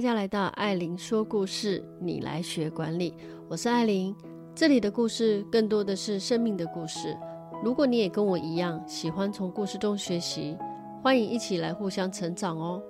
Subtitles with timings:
[0.00, 3.14] 大家来到艾琳说故事，你来学管理。
[3.50, 4.16] 我是艾琳，
[4.54, 7.14] 这里的故事更多的是生命的故事。
[7.62, 10.56] 如果你也跟我一样喜欢从故事中学习，
[11.02, 12.82] 欢迎一起来互相成长哦。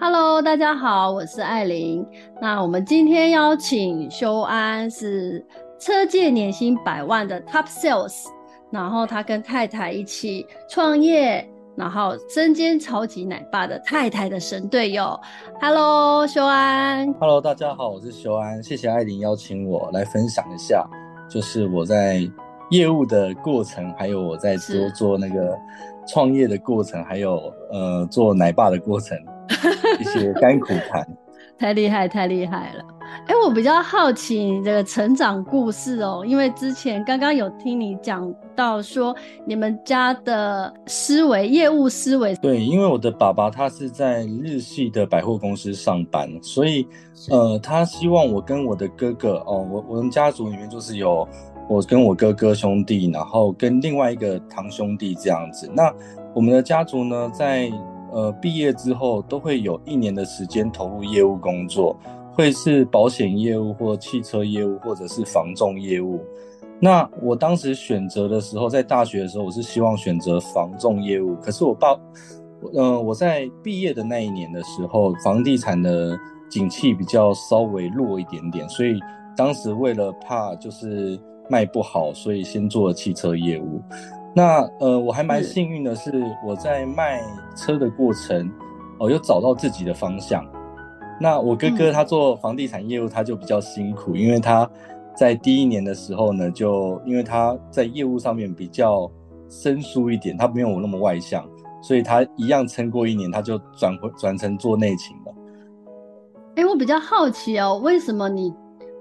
[0.00, 2.04] Hello，大家好，我是艾琳。
[2.42, 5.46] 那我们今天邀请修安是
[5.78, 8.24] 车界年薪百万的 Top Sales，
[8.72, 11.48] 然后他跟太太一起创业。
[11.78, 15.18] 然后身兼超级奶爸的太太的神队友
[15.60, 20.84] ，Hello，修安，Hello，大家好，我是修安，谢谢艾琳邀请我来分享一下，
[21.30, 22.28] 就是我在
[22.70, 25.56] 业务的过程，还有我在做做那个
[26.08, 29.16] 创业的过程，还有呃做奶爸的过程，
[30.00, 31.06] 一些甘苦谈。
[31.56, 32.84] 太厉害，太厉害了！
[33.26, 39.14] 哎，我比较好奇你这个成长故事哦，因为之前刚刚有听你讲到说，
[39.44, 42.34] 你们家的思维、业务思维。
[42.36, 46.86] 对，因为我的爸爸他是在日系的百货公司上班，所以
[47.30, 51.26] 呃，他希望我跟我的哥哥哦，我我们家族里面就是有
[51.68, 55.70] 我跟我哥哥兄弟，然后跟另外一个堂兄弟这样子。
[55.74, 55.92] 那
[56.34, 57.70] 我们的家族呢，在
[58.10, 61.94] 呃，毕业之后都会有一年的时间投入业务工作，
[62.38, 66.20] 会是保险业务或汽车业务，或者是房仲业务。
[66.78, 71.34] 那我当时选择的时候，在大学的时候，我是希望选择房仲业务。
[71.42, 71.94] 可是我爸，
[72.74, 76.16] 嗯、呃，我在毕业的那一年的时候，房地产的
[76.48, 79.00] 景气比较稍微弱一点点，所以
[79.36, 81.18] 当时为了怕就是
[81.50, 83.82] 卖不好，所以先做了汽车业务。
[84.32, 87.20] 那呃，我还蛮幸运的是，我在卖
[87.56, 88.48] 车的过程，
[89.00, 90.46] 哦，又找到自己的方向。
[91.20, 94.68] 那我哥哥他做房地产业务，他就比较辛苦，因为他
[95.16, 99.10] 在第一年的时候呢，就因为他在业务上面比较
[99.48, 101.44] 生疏一点，他没有我那么外向，
[101.82, 105.34] 所以他一样撑过一年，他就转回转成做内勤了。
[106.56, 108.52] 哎，我比较好奇哦，为什么你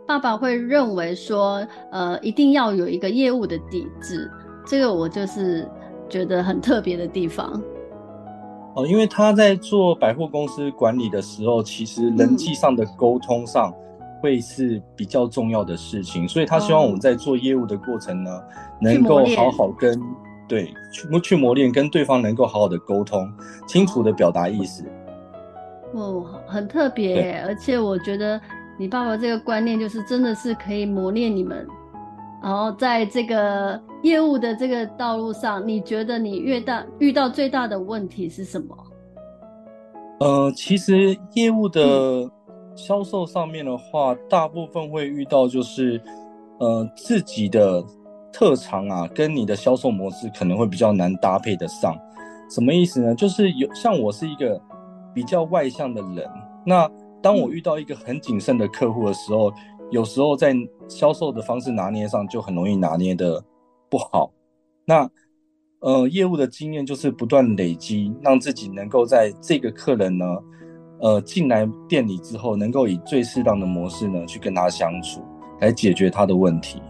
[0.07, 4.29] 爸爸会认为说，呃，一定要有一个业务的底子？
[4.65, 5.69] 这个我就是
[6.09, 7.61] 觉得很特别的地方
[8.77, 13.73] 哦，因为他在做百货公司管理的时候，其实人际上的沟通上
[14.21, 18.29] 会是比较重要的事情，嗯、所以他希望我们在做业务的过程呢，
[18.79, 19.99] 嗯、能够好好跟
[20.47, 23.27] 对去去磨练，跟对方能够好好的沟通，
[23.67, 24.85] 清楚的表达意思。
[25.93, 28.39] 哦，很特别，而且我觉得
[28.77, 31.67] 你爸爸这个观念就是真的是可以磨练你们。
[32.41, 38.77] 然后在这个业务的这个道路上，你觉得你越大遇到最大的问题是什么？
[40.19, 42.29] 呃，其实业务的
[42.75, 45.99] 销售上面的话，嗯、大部分会遇到就是，
[46.59, 47.83] 呃，自己的
[48.31, 51.97] 特长啊，跟你的销售模式可能会比较难搭配得上。
[52.51, 53.15] 什么意思呢？
[53.15, 54.61] 就是有像我是一个
[55.11, 56.23] 比较外向的人，
[56.63, 56.87] 那
[57.19, 59.51] 当我遇到一个很谨慎的客户的时候。
[59.89, 60.55] 有时候在
[60.87, 63.43] 销售的方式拿捏上就很容易拿捏的
[63.89, 64.31] 不好。
[64.85, 65.09] 那
[65.79, 70.25] 呃，业务的经验就是不断累积，让自己能够在这个客人呢，
[70.99, 75.21] 呃，进来店里之后，能够以最适当的模式呢去跟他相处，
[75.61, 76.81] 来解决他的问题。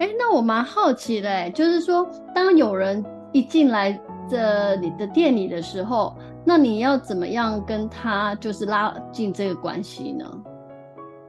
[0.00, 3.92] 哎，那我蛮好奇的，就是说，当有人一进来
[4.28, 10.24] 这你的店里的时候，那你要怎么样跟他就是拉近这个关系呢？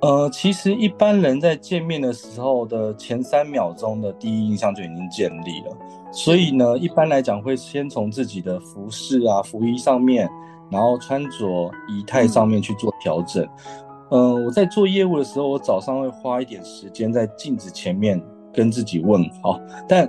[0.02, 5.78] 呃，其实一般人在见面的时候的前三秒钟的第一印象就已经建立了，
[6.12, 10.30] 所以呢，一般来讲会先从自己的服饰啊、服衣上面，
[10.70, 13.48] 然后穿着仪态上面去做调整。
[14.10, 18.22] 嗯、呃，我在做业务的时候，我早上会花一点时间在镜子前面。
[18.54, 19.58] 跟自己问好，
[19.88, 20.06] 但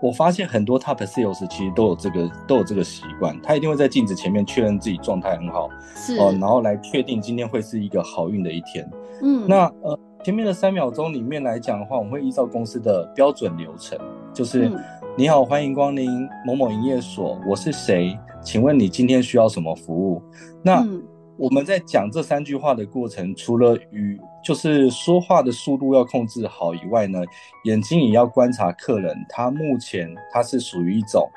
[0.00, 8.88] 我发现很多 top sales 其实都有这个都有这个习惯，他一定会在镜子前面确认自己状态很好，是哦、呃，然后来确定今天会是一个好运的一天。
[9.22, 13.98] 嗯，那呃前面的三秒钟里面来讲的话，我们会依照公司的标准流程，
[14.34, 14.78] 就是、嗯、
[15.16, 18.18] 你好，欢迎光临某某营业所，我是谁？
[18.42, 20.22] 请问你今天需要什么服务？
[20.62, 21.02] 那、嗯
[21.38, 27.18] 我们在讲这三句话的过程，除了语就是说话的速度要控制好以外呢，
[27.64, 31.28] 眼睛也要观察客人，他目前他是属于一种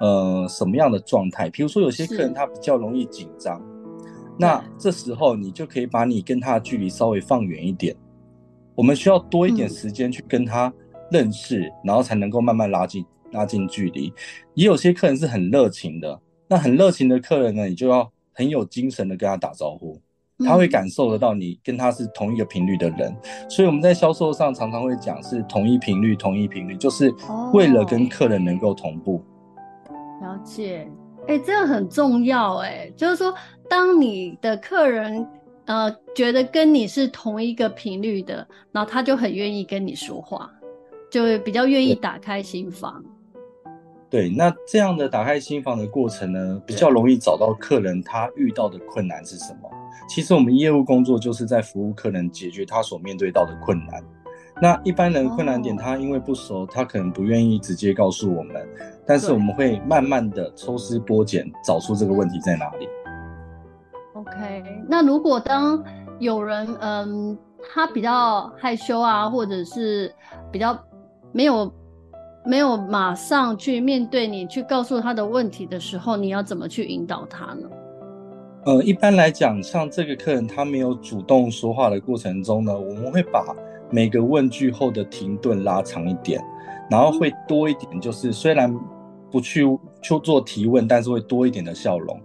[0.00, 1.48] 呃什么样的状态。
[1.50, 3.60] 比如说有些客人他比较容易紧张，
[4.38, 7.94] 那这时候你就可以把你跟他的距离稍微放远一点。
[8.74, 10.72] 我们需要多一点时间去跟他
[11.10, 14.12] 认识，嗯、然后才能够慢慢拉近拉近距离。
[14.54, 18.10] 也有些客人是很热情的，那很热情的客人呢，你就要。
[18.34, 20.00] 很有精神的跟他打招呼，
[20.38, 27.12] 他会感受得到你跟他是同一个频率的人，嗯、所以我们在销售上常常会讲是同一频率，同一频率，就是
[27.52, 29.22] 为了跟客人能够同步。
[30.22, 30.88] 了解，
[31.28, 33.34] 哎、欸，这个很重要哎、欸，就是说，
[33.72, 35.26] 当你的客人
[35.64, 40.50] 呃觉得跟你是同一个频率的，然后他就很愿意跟你说话，
[41.10, 43.02] 就会比较愿意打开心房。
[44.10, 49.70] 对，那这样的打开心房的过程呢，比较容易找到客人他遇到的困难是什么。
[50.06, 54.04] 其实我们业务工作就是在服务客人解决他所面对到的困难。
[54.60, 58.68] 那一般人困难点，他因为不熟，他可能不愿意直接告诉我们，
[59.06, 62.86] 但是我们会慢慢的抽丝剥茧，找出这个问题在哪里。
[64.36, 65.82] OK，那如果当
[66.18, 67.36] 有人嗯，
[67.72, 70.12] 他比较害羞啊，或者是
[70.50, 70.78] 比较
[71.32, 71.72] 没有
[72.44, 77.68] 没有马上去面对你，去告诉他的问题的时候，你要怎么去引导他呢？
[78.64, 83.44] 呃，一般来讲，像这个客人他没有主动说话的过程中呢，我们会把
[83.90, 86.40] 每个问句后的停顿拉长一点，
[86.88, 88.72] 然后会多一点，就是虽然
[89.30, 89.66] 不去
[90.00, 92.20] 去做提问，但是会多一点的笑容。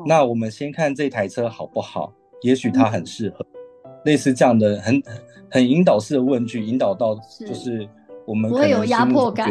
[0.00, 2.12] 哦，那我们先看这台车好不好？
[2.42, 3.44] 也许它很适合，
[3.84, 5.02] 嗯、类似这样的很
[5.50, 7.14] 很引导式的问句，引导到
[7.46, 7.88] 就是
[8.26, 9.50] 我们可有压迫感。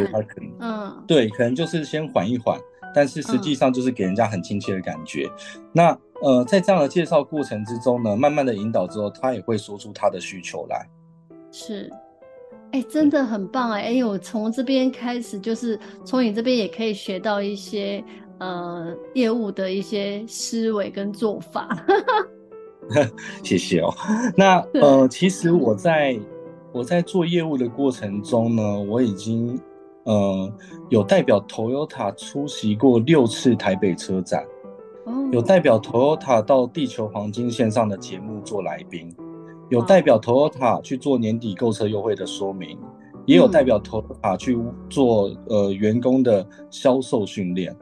[0.60, 2.60] 嗯，对，可能就是先缓一缓。
[2.96, 5.30] 但是实际上就是给人家很亲切的感觉。
[5.56, 10.90] 嗯、那呃，在这样的介绍过程之中呢，慢慢的引导之后，他也会说出他的需求来。
[11.52, 11.88] 是，
[12.72, 13.82] 哎、欸，真的很棒哎！
[13.82, 18.04] 哎、欸，我从这边开始，就是从你这边也可以学到一些
[18.40, 21.70] 呃业务的一些思维跟做法。
[23.44, 23.94] 谢谢哦。
[24.36, 26.20] 那呃，其实我在
[26.72, 29.60] 我在做业务的过程中呢，我已经。
[30.06, 30.52] 呃，
[30.90, 34.44] 有代表 Toyota 出席过六次台北车展，
[35.32, 39.14] 有代表 Toyota 到地球黄金线上的节目做来宾，
[39.70, 42.80] 有代表 Toyota 去做年底购车优惠的说明，
[43.28, 44.58] 也有代表 Toyota 去
[44.90, 47.76] 做呃员工的销售训练，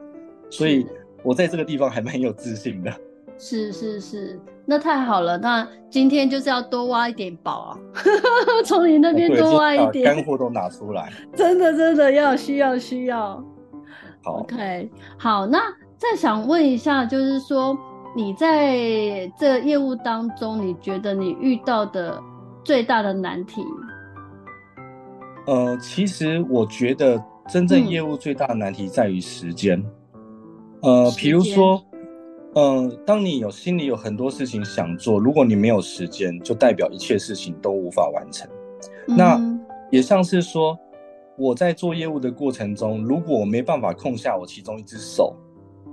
[0.50, 0.86] 所以
[1.22, 2.92] 我在这个地方还蛮有自信的。
[3.40, 5.38] 是是是，那太好了。
[5.38, 7.78] 那今天就是要多挖一点宝啊，
[8.66, 11.12] 从你那边多挖一点，干货都拿出来。
[11.36, 13.40] 真的真的要需要需要。
[14.24, 15.46] 好，OK，好。
[15.46, 15.60] 那
[15.96, 17.78] 再想问一下，就是说
[18.16, 22.20] 你在这业务当中，你觉得你遇到的
[22.64, 23.62] 最大的难题？
[25.46, 29.78] 呃，其实我觉得真正业务最大的难题在于时间。
[29.78, 29.90] 嗯、
[30.82, 31.82] 呃，比如说。
[32.54, 38.48] 嗯，当你有心里有很多事情想做，如果你没有时间，就代表一切事情都无法完成。
[39.06, 39.60] 嗯、那
[39.92, 40.76] 也像是说，
[41.36, 45.36] 我在做业务的过程中，如果我没办法控下我其中一只手，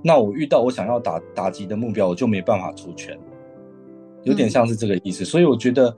[0.01, 3.15] 那我遇到我想要打打击的目标，我就没办法出拳。
[4.23, 5.23] 有点像是这个意思。
[5.23, 5.95] 嗯、所以我觉得，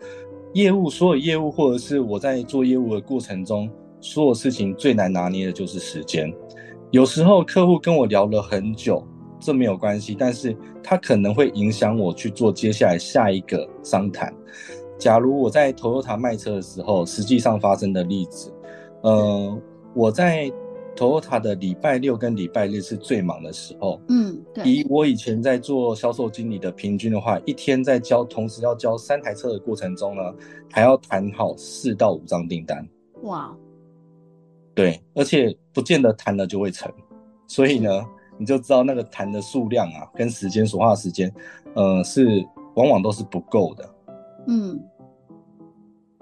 [0.54, 3.70] 业务所有业务或者是我在做业务的过程中，
[4.02, 6.34] 所有事情最难拿捏的就是时间。
[6.92, 9.06] 有时候客户跟我聊了很久。
[9.40, 14.34] 这没有关系，但是他可能会影响我去做接下来下一个商谈。
[14.98, 18.52] 假如我在 Toyota 卖车的时候，实际上发生的例子，
[19.04, 19.62] 呃，
[19.94, 20.52] 我在
[20.96, 24.02] Toyota 的礼拜六跟礼拜日是最忙的时候。
[24.10, 24.64] 嗯，对。
[24.64, 30.24] 以我以前在做销售经理的平均的话，一天在交同时要交三台车的过程中呢，
[30.72, 32.84] 还要谈好四到五张订单。
[33.22, 33.56] 哇。
[34.78, 36.90] 对，而且不见得谈了就会成，
[37.48, 37.90] 所以呢。
[38.40, 41.34] 你就知道那个谈的数量啊，跟时间所花的时间，
[41.74, 43.96] 呃，是往往都是不够的。
[44.46, 44.80] 嗯，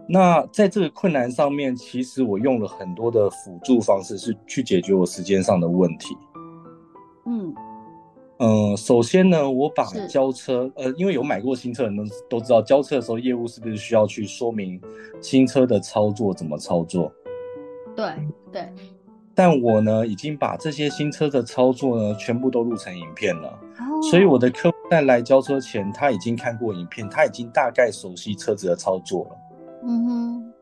[0.07, 6.15] 那在这个困难上面，其实我用了很多的辅助方式，是去解决我时间上的问题。
[7.25, 7.53] 嗯，
[8.38, 14.81] 呃，首先呢，我把交车，呃，因为有买过新车的人都知道，交车的时候业务是不是需要去说明
[15.19, 17.12] 新车的操作怎么操作？
[17.95, 18.13] 对
[18.51, 18.73] 对。
[19.33, 23.59] 但我呢，已经把这些新车的操作呢，全部都录成影片了。
[23.79, 24.03] Oh.
[24.03, 29.37] 所以我的客户在来交车前，他已经看过影片，他已经大概熟悉车子的操作了。
[29.83, 30.53] 嗯哼。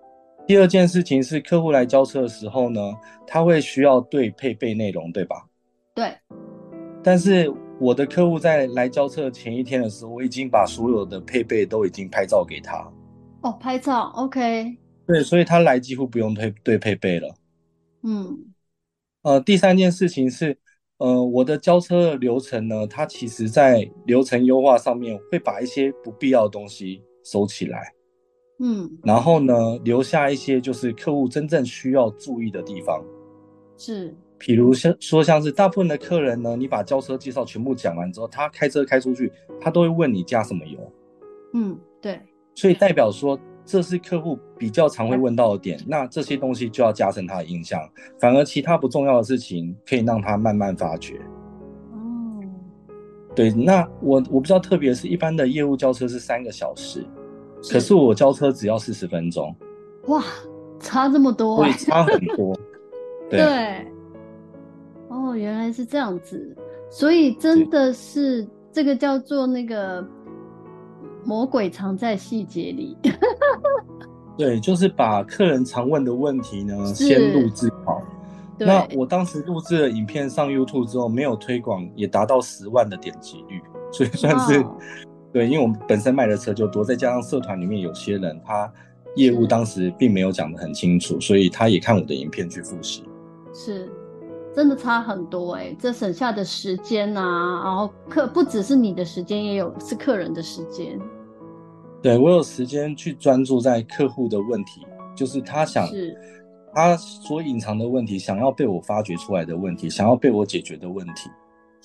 [0.47, 2.81] 第二件事情是，客户来交车的时候呢，
[3.27, 5.45] 他会需要对配备内容，对吧？
[5.93, 6.11] 对。
[7.03, 12.77] 但是我的客户在来交车前一天的时候，我已经把所有的配备都已经拍照给他。
[13.41, 14.75] 哦，oh, 拍照，OK。
[15.05, 17.35] 对，所以他来几乎不用配对配备了。
[18.03, 18.45] 嗯。
[19.23, 20.57] 呃，第三件事情是，
[20.97, 27.93] 呃，我的交车的流程呢，它其实在流程优化上面会把一些不必要的东西收起来，
[28.59, 29.53] 嗯，然后呢，
[29.85, 33.01] 留下一些就是客户真正需要注意的地方，
[33.77, 39.31] 是，比如像说像是大部分的客人呢，你把交车介绍全部讲完之后，他开车开出去，
[39.61, 40.91] 他都会问你加什么油，
[41.53, 42.19] 嗯，对，
[42.55, 43.39] 所以代表说。
[43.65, 47.81] 这是客户比较常会问到的点，那这些东西就要加深他的印象，
[48.19, 51.19] 反而其他不重要的事情可以让他慢慢发掘。
[53.35, 57.03] 对，那我我比较特别是，一般的业务交车是三个小时，
[57.71, 59.55] 可是我交车只要四十分钟。
[60.07, 60.23] 哇，
[60.79, 62.55] 差这么多，对，差很多。
[63.31, 63.87] 对，对，
[65.07, 66.55] 哦，原来是这样子，
[66.91, 70.05] 所以真的是这个叫做那个
[71.25, 72.97] 魔鬼藏在细节里。
[74.37, 78.01] 对，就是把客人常问的问题呢，先录制好。
[78.57, 83.61] 那我当时录制了影片上 YouTube 之后，没有推广，也达到十万的点击率，
[83.91, 84.77] 所以算是、哦、
[85.31, 85.47] 对。
[85.47, 88.71] 因为我们本身卖的车就多，再加上社团里面有些人他
[89.15, 93.03] 业务当时并没有讲得很清楚，所以他也看我的影片去复习。
[93.53, 93.91] 是，
[94.55, 100.99] 真的差很多哎、欸，这省下的时间啊，然后客不只是你的时间，也有是客人的时间。
[102.01, 104.81] 对，我有时间去专注在客户的问题，
[105.15, 105.87] 就是他想。
[106.75, 111.29] 他所隐藏的问题，想要被我发掘出来的问题，想要被我解决的问题，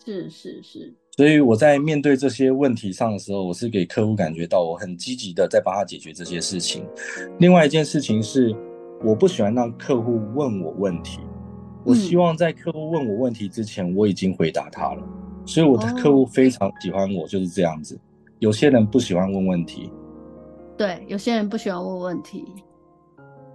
[0.02, 0.94] 是是是。
[1.14, 6.88] 所以我在面对这些问题上的时候，我是给客户感觉到我很积极的在帮他解决这些事情。
[7.38, 8.56] 另外一件事情是，
[9.04, 11.20] 我不喜欢让客户问我问题，
[11.88, 15.02] 我希望在客户问我问题之前，我已经回答他了。
[15.44, 17.98] 所以我的客户非常喜欢我，就是这样子。
[18.38, 19.90] 有些人不喜欢问问题，
[20.76, 22.44] 对，有些人不喜欢问问题，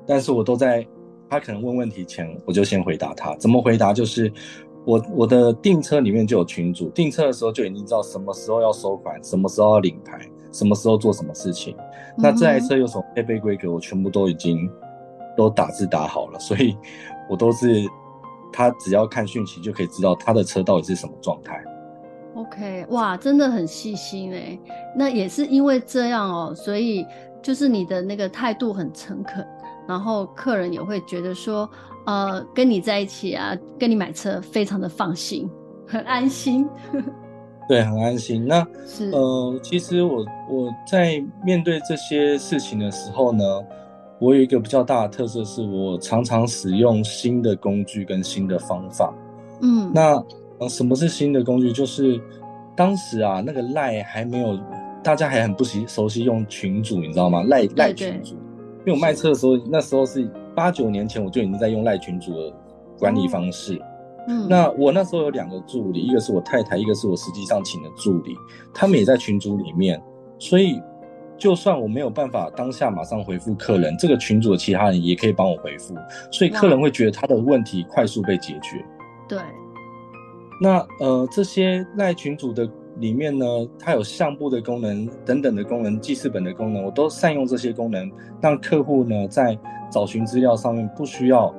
[0.06, 0.86] 但是我都在。
[1.30, 3.36] 他可能问问题前，我就先回答他。
[3.38, 3.92] 怎么回答？
[3.92, 4.32] 就是
[4.86, 10.20] 我我的订车里面就有群主，订车的时候就已经知道什么时候要收款，什么时候要领牌，
[10.52, 11.76] 什么时候做什么事情。
[12.16, 14.70] 那这台车有什么配备规格，我全部都已经
[15.36, 16.78] 都打字打好了，所以
[17.28, 17.84] 我都是
[18.54, 21.62] 他只要看讯息就可以知道他的车到底是什么状态。
[22.36, 24.58] OK，哇，真的很细心哎。
[24.96, 27.06] 那也是因为这样哦，所以
[27.42, 29.46] 就是你的那个态度很诚恳。
[29.86, 31.70] 然后客人也会觉得说，
[32.06, 35.50] 呃，跟你在一起啊，跟你买车非常的放心，
[35.86, 36.66] 很安心。
[37.68, 38.46] 对，很安心。
[38.48, 43.44] 那是呃，其实我我在面对这些事情的时候呢，
[44.24, 49.14] 我有一个比较大的特色，是我常常使用新的工具跟新的方法。
[49.62, 50.16] 嗯，那
[50.60, 51.74] 呃，什么是新的工具？
[51.74, 52.22] 就是
[52.74, 54.58] 当时啊，那个赖还没有，
[55.04, 57.44] 大家还很不习熟悉用群主，你知道吗？
[57.50, 58.36] 赖赖群主。
[58.86, 60.26] 因为我卖车的时候，那时候是
[60.56, 62.54] 八九年前，我就已经在用赖群主的
[62.98, 63.82] 管理方式。
[64.30, 68.34] 嗯，那我那时候有两个助理，一个是我太太，一个是我实际上请的助理，
[68.74, 70.02] 他们也在群组里面。
[70.40, 70.82] 所以，
[71.44, 75.94] 就算我没有办法当下马上回复客人，这个群组的其他人也可以帮我回复，
[76.32, 78.82] 所以客人会觉得他的问题快速被解决。
[79.28, 79.38] 对。
[80.62, 82.66] 那呃，这些赖群组的。
[83.00, 83.46] 里面呢，
[83.80, 88.08] 它有相簿的功能等等的功能，记事本的功能，我都善用这些功能，
[88.40, 89.58] 让客户呢在
[89.90, 91.52] 找寻资料上面不需要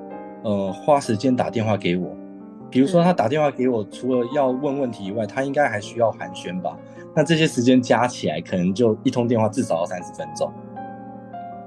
[0.44, 2.16] 呃花时间打电话给我。
[2.74, 6.76] 比如说他打电话给我，除了要问问题以外，他应该还需要寒暄吧？
[7.14, 10.52] 那这些时间加起来，可能就一通电话至少要三十分钟。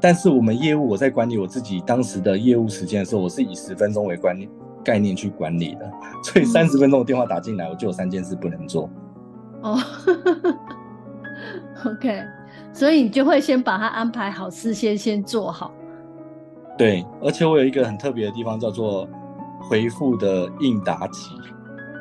[0.01, 4.49] 但是我们业务，我在管理我自己当时的业务时间的时候，我是以十分钟为观念
[4.83, 5.89] 概念去管理的，
[6.25, 8.89] 所以三十分钟的电话打进来，我就有三件事不能做。
[9.61, 9.79] 哦，
[11.87, 12.21] OK，
[12.73, 15.71] 所以你就会先把它安排好，事先先做好。
[16.77, 19.07] 对，而且我有一个很特别的地方，叫做
[19.59, 21.29] 回复的应答集，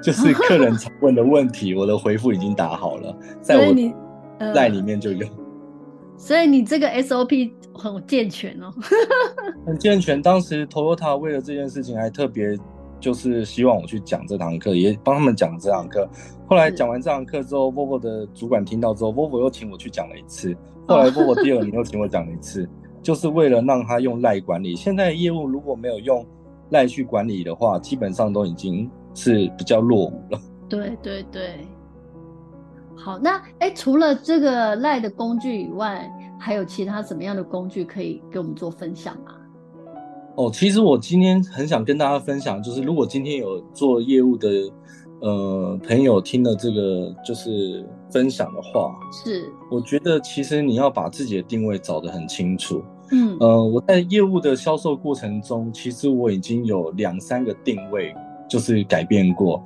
[0.03, 3.75] 就是客人常问的问题，我的回复已经打好了，在我
[4.55, 5.27] 在里面就有。
[6.17, 8.73] 所以你这个 SOP 很健全哦，
[9.67, 10.21] 很健全。
[10.21, 12.57] 当时 Toyota 为了这件事情还特别。
[12.99, 16.09] 就是希望我去讲这堂课，也帮他们讲这堂课。
[16.49, 20.57] 后来讲完这堂课之后，Volvo 的主管听到之后，Volvo 又请我去讲了一次。
[20.89, 22.67] 后来 Volvo 第二年又请我讲了一次，
[23.03, 24.75] 就是为了让他用赖管理。
[24.75, 26.27] 现在业务如果没有用
[26.71, 30.41] 赖去管理的话，基本上都已经是比较落伍了。
[30.69, 31.67] 对对对。
[32.97, 39.33] 好，那哎，除了这个赖的工具以外，还有其他什么样的工具可以给我们做分享吗？
[40.35, 44.49] 哦，其实我今天很想跟大家分享，就是如果今天有做业务的
[45.21, 52.83] 呃朋友听了这个就是分享的话，是，我觉得其实你要把自己的定位找得很清楚。
[53.11, 58.15] 嗯，呃，我在业务的销售过程中，其实我已经有两三个定位
[58.49, 59.63] 就是改变过。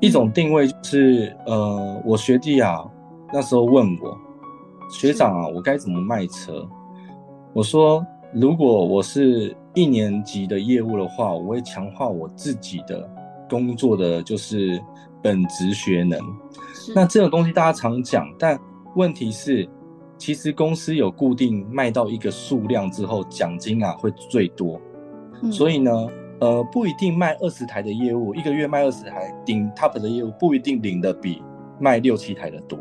[0.00, 2.84] 一种定位就是呃，我学弟啊
[3.32, 4.16] 那时候问我，
[4.90, 6.66] 学长啊，我该怎么卖车？
[7.52, 13.08] 我说，如果我是一年级的业务的话，我会强化我自己的
[13.50, 14.80] 工作的就是
[15.20, 16.18] 本职学能。
[16.94, 18.58] 那这种东西大家常讲，但
[18.94, 19.68] 问题是，
[20.18, 24.78] 其实公司有固定卖到一个数量之后，奖金啊会最多。
[25.40, 25.50] 嗯。
[25.50, 25.90] 所以呢，
[26.40, 31.40] 呃，不一定卖二十台的业务，一个月卖二十台顶 top 的业务，不一定领的比
[31.78, 32.78] 卖六七台的多。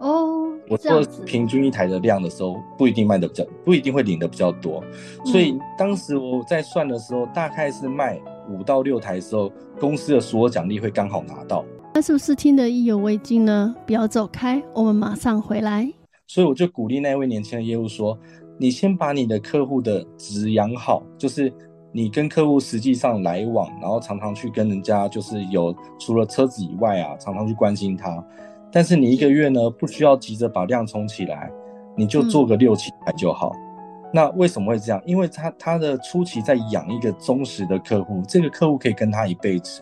[0.00, 4.84] 哦，我做平均一台的量的时候，不一定卖的比较，不一定会领的比较多。
[5.24, 11.64] 所以当时我在算的时候，大概是卖五到六台的时候，公司的所有奖励会刚好拿到。
[11.94, 13.74] 那是不是听得意犹未尽呢？
[13.86, 15.90] 不要走开，我们马上回来。
[16.26, 18.18] 所以我就鼓励那位年轻的业务说
[18.58, 21.52] ：“你先把你的客户的值养好，就是
[21.92, 28.24] 你跟客户实际上来往，然后常常去跟人家就是有除了车子以外啊，常常去关心他。
[28.72, 31.50] 但是你一个月呢，不需要急着把量冲起来，
[31.96, 33.52] 你就做个六七台就好。
[33.54, 35.00] 嗯、那为什么会这样？
[35.06, 39.80] 因为他他的初期在养一个忠实的客户，这个客户可以跟他一辈子。”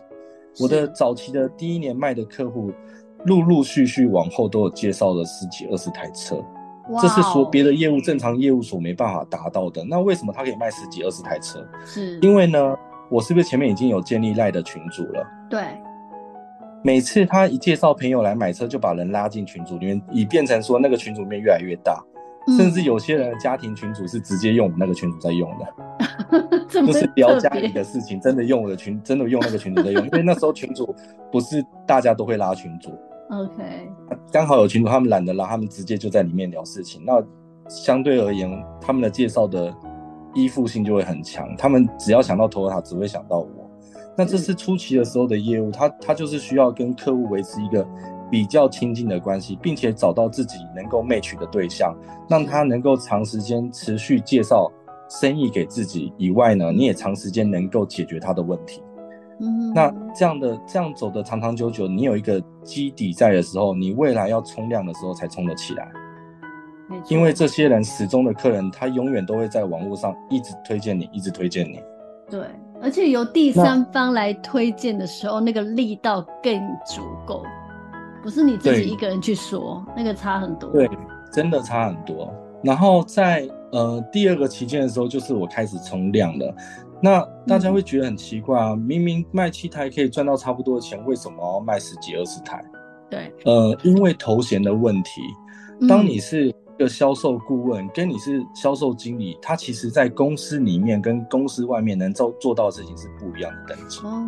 [0.61, 2.71] 我的早期的第一年卖的客户，
[3.25, 6.37] 陆陆续续往后都有介绍了十几二十台车
[7.01, 9.83] 这是说别的业务正常业务所没办法达到的。
[9.85, 11.67] 那为什么他可以卖十几二十台车？
[11.87, 12.77] 是因为呢，
[13.11, 15.27] 我是不是前面已经有建立赖的群组了？
[15.49, 15.63] 对，
[16.83, 22.05] 每次他一介绍朋友来买车，就把人拉进群组里面，以变成说那个群组面越来越大。
[22.59, 30.95] 甚至有些人的家庭群组是直接用我们那个群组在用的， 就是聊家里的事情，真的用我的群，真的用那个群组在用，因为那时候群组
[31.33, 32.91] 不是大家都会拉群组
[33.31, 33.91] ，OK，
[34.33, 37.03] 刚好有群主，他们懒得拉，他们直接就在里面聊事情。
[37.05, 37.23] 那
[37.69, 38.51] 相对而言，
[38.81, 39.75] 他们的介绍的
[40.35, 43.71] 依附性就会很强，他们只要想到 Toyota，只会想到我。
[44.17, 47.87] 那这是初期的时候的业务，他他就是需要跟客户维持一个。
[48.31, 51.95] 比较亲近的关系，并且找到自己能够 match 的对象，
[52.29, 54.69] 让他能够长时间持续介绍
[55.09, 58.83] 生意给自己以外呢，你也长时间能够解决他的问题。
[59.45, 65.87] 嗯，那这样的这样走的长长久久，你有一个基底在的时候，你未来要冲量的时候才冲得起来。
[67.09, 71.81] 因为这些人始终的客人，他永远都会在网络上一直推荐你，一直推荐你。
[72.31, 72.41] 对，
[72.83, 77.43] 而且由第三方来推荐的时候，那，那个力道更足够。
[78.23, 80.71] 不是你自己一个人去说，那个差很多。
[80.71, 80.89] 对，
[81.33, 82.33] 真的差很多。
[82.63, 86.55] 然后在呃第二个期间的时候，就是我开始冲量了。
[87.05, 92.65] 那大家会觉得很奇怪啊，嗯、明明卖七台可以赚到差不多的钱，为什么要卖十几二十台？
[93.11, 95.21] 对，呃，因为头衔的问题。
[95.87, 104.01] 当你是一个销售顾问，嗯、跟你是销售经理，他其实在公司里面跟公司外面能做做到的事情是不一样的等级。
[104.03, 104.27] 哦。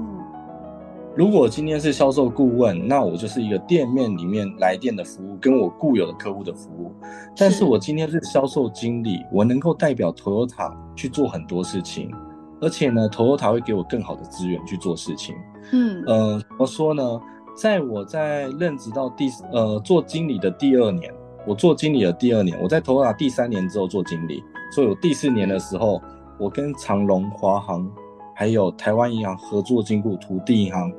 [1.16, 6.92] 如果今天是销售顾问，那我就是一个店面里面来电的服务，跟我固有的客户的服务。
[7.34, 12.12] 但是我今天是销售经理，我能够代表 Toyota 去做很多事情，
[12.61, 15.35] 而且呢，Toyota 会给我更好的资源去做事情。
[15.73, 17.21] 嗯，呃，怎么说呢？
[17.57, 21.12] 在我在任职到第呃做经理的第二年，
[21.47, 24.42] 我做经理的第二年，我在 Toyota 第三年之后做经理，
[24.73, 26.01] 所以我第四年的时候，
[26.38, 27.90] 我跟长荣、华航
[28.35, 30.92] 还有台湾银行合作，经过土地银行。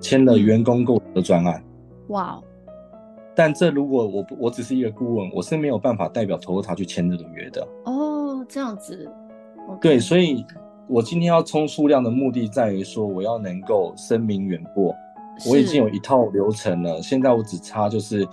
[0.00, 1.62] 签了员工购的专案，
[2.08, 2.42] 哇、嗯！
[3.36, 7.64] 但这如果我我只是一个顾问，我是没有办法代表 Toyota 去签这个约的。
[7.84, 9.08] 哦，这样子。
[9.68, 9.78] Okay.
[9.80, 10.44] 对，所以
[10.88, 14.94] 我今天要冲数量的目的在于说，我要能够声名远播。
[15.50, 18.26] 我已经有一套流程了，现在我只差就是，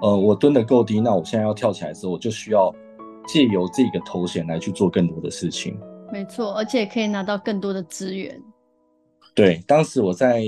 [0.00, 2.72] 呃，我蹲的够低，那我现在要跳起来的时候，我就需要
[3.26, 5.76] 借由这个头衔来去做更多的事情。
[6.12, 8.40] 没错，而且可以拿到更多的资源。
[9.34, 10.44] 对，当时我在。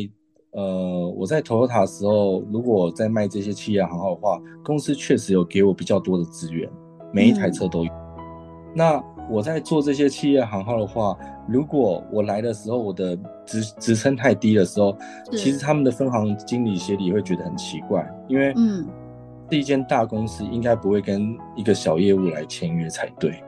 [0.52, 6.66] 呃，我在 Toyota 的时候，如果在卖这些企业行号的话，公司确实有给我比较多的资源，
[7.12, 7.92] 每一台车都有。
[7.92, 11.16] 嗯、那我在做这些企业行号的话，
[11.48, 14.96] 如果我来的时候我的职职称太低的时候，
[15.32, 18.86] 其实他们的分行经理协理会觉得很奇怪，因为嗯，
[19.50, 23.42] 是一间大公司，应该不会跟一个小业务来签约才对。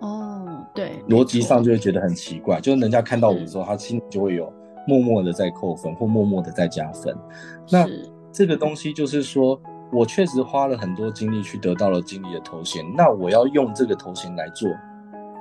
[0.00, 4.52] 哦，对，逻辑上就会觉得很奇怪，就是人家看到我的时候，他心里就会有。
[4.86, 7.14] 默默的在扣分，或默默的在加分。
[7.70, 7.86] 那
[8.32, 9.60] 这个东西就是说，
[9.92, 12.82] 我确实花了很多精力去得到了经理的头衔。
[12.96, 14.66] 那我要用这个头衔来做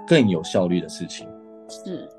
[0.08, 1.28] 更有效率的事情。
[1.68, 2.10] 是，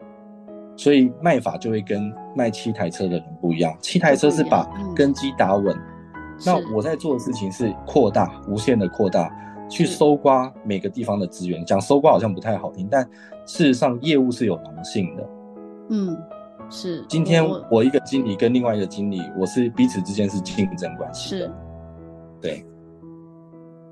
[0.77, 3.75] 所以卖法就会跟卖七台车的人不一样。
[3.81, 5.83] 七台车是把根基打稳，嗯、
[6.45, 9.35] 那我在做的事情是扩大，无限的扩大，
[9.69, 11.65] 去搜刮每个地方的资源。
[11.65, 13.03] 讲搜刮好像不太好听，但
[13.47, 15.29] 事实上业务是有狼性的。
[15.91, 16.17] 嗯。
[16.71, 21.31] 是，今天我一个经理跟另外一个经理，我是彼此之间是竞争关系。
[21.31, 21.51] 是，
[22.43, 22.63] 对。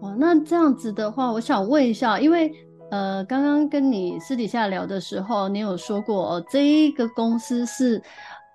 [0.01, 2.53] 哦，那这样子的话，我想问一下，因为
[2.91, 8.03] 呃，刚刚跟你私底下聊的时候，你有说过，哦，这一个公司是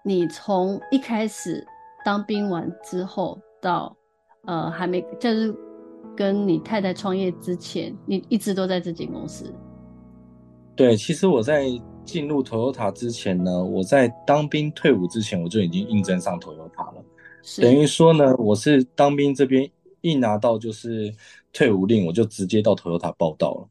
[0.04, 1.66] 你从一开始
[2.04, 3.96] 当兵完之后到
[4.46, 5.54] 呃还没就是
[6.16, 9.54] 跟你太太创业之前，你一直都在这间公司。
[10.76, 11.66] 对，其实我在。
[12.04, 17.06] 进入 Toyota 之前呢，我在当兵退伍之前，我就已经应征上 Toyota 了。
[17.62, 19.70] 等于说呢，我是当兵这边
[20.02, 21.14] 一拿到就是
[21.54, 23.70] 退伍令，我就直接到 Toyota 报道了。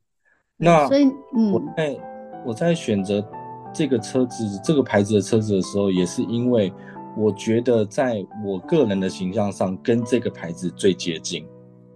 [0.61, 1.99] 那所以，嗯，我在
[2.47, 3.25] 我在选择
[3.73, 6.71] 这个车子这个牌子的车子的时候，也是因为
[7.17, 11.47] 我觉得在我个人的形象上跟这个牌子最接近。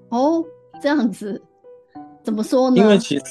[0.09, 0.43] 哦，
[0.81, 1.41] 这样子，
[2.23, 2.77] 怎么说呢？
[2.79, 3.25] 因为其实。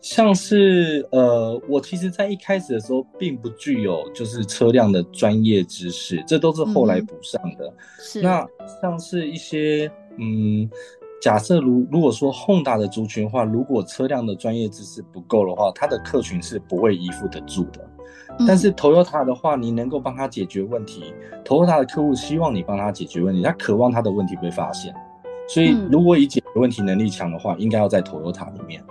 [0.00, 7.66] 像是呃，我其实，在一开始的时候，并不具有就是车辆的专业知识，这都是后来补上的。
[7.66, 8.22] 嗯、是。
[8.22, 8.46] 那
[8.80, 10.70] 像是一些嗯，
[11.20, 17.90] 假设如如果说 Honda 的族群的话，如果车辆的专业知识不够的话，它的客群是不会依附得住的。
[18.38, 21.12] 嗯、但是 Toyota 的话，你能够帮他解决问题
[21.44, 24.94] ，Toyota 的客户希望你帮他解决问题，他渴望他的问题被发现。
[25.48, 28.84] 所以，如果以解决问题能力强的话，嗯、应该要在 Toyota 里面。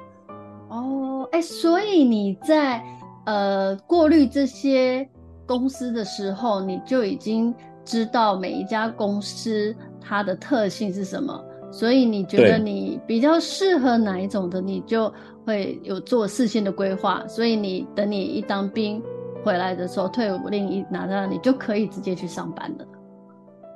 [0.70, 2.84] 哦哎，所以你在
[3.26, 5.08] 呃过滤这些
[5.46, 7.54] 公司的时候，你就已经
[7.86, 15.12] 知道每一家公司它的特性是什么，所以你觉得你比较适合哪一种的，你就
[15.46, 17.26] 会有做事先的规划。
[17.28, 19.02] 所以你等你一当兵
[19.44, 22.86] 回来的时候，退伍令一拿到，你就可以直接去上班了。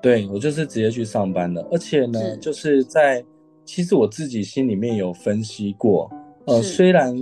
[0.01, 3.23] 对，我就是直接去上班了，而且呢，是就是在
[3.65, 6.09] 其实我自己心里面有分析过，
[6.45, 7.15] 呃，虽然。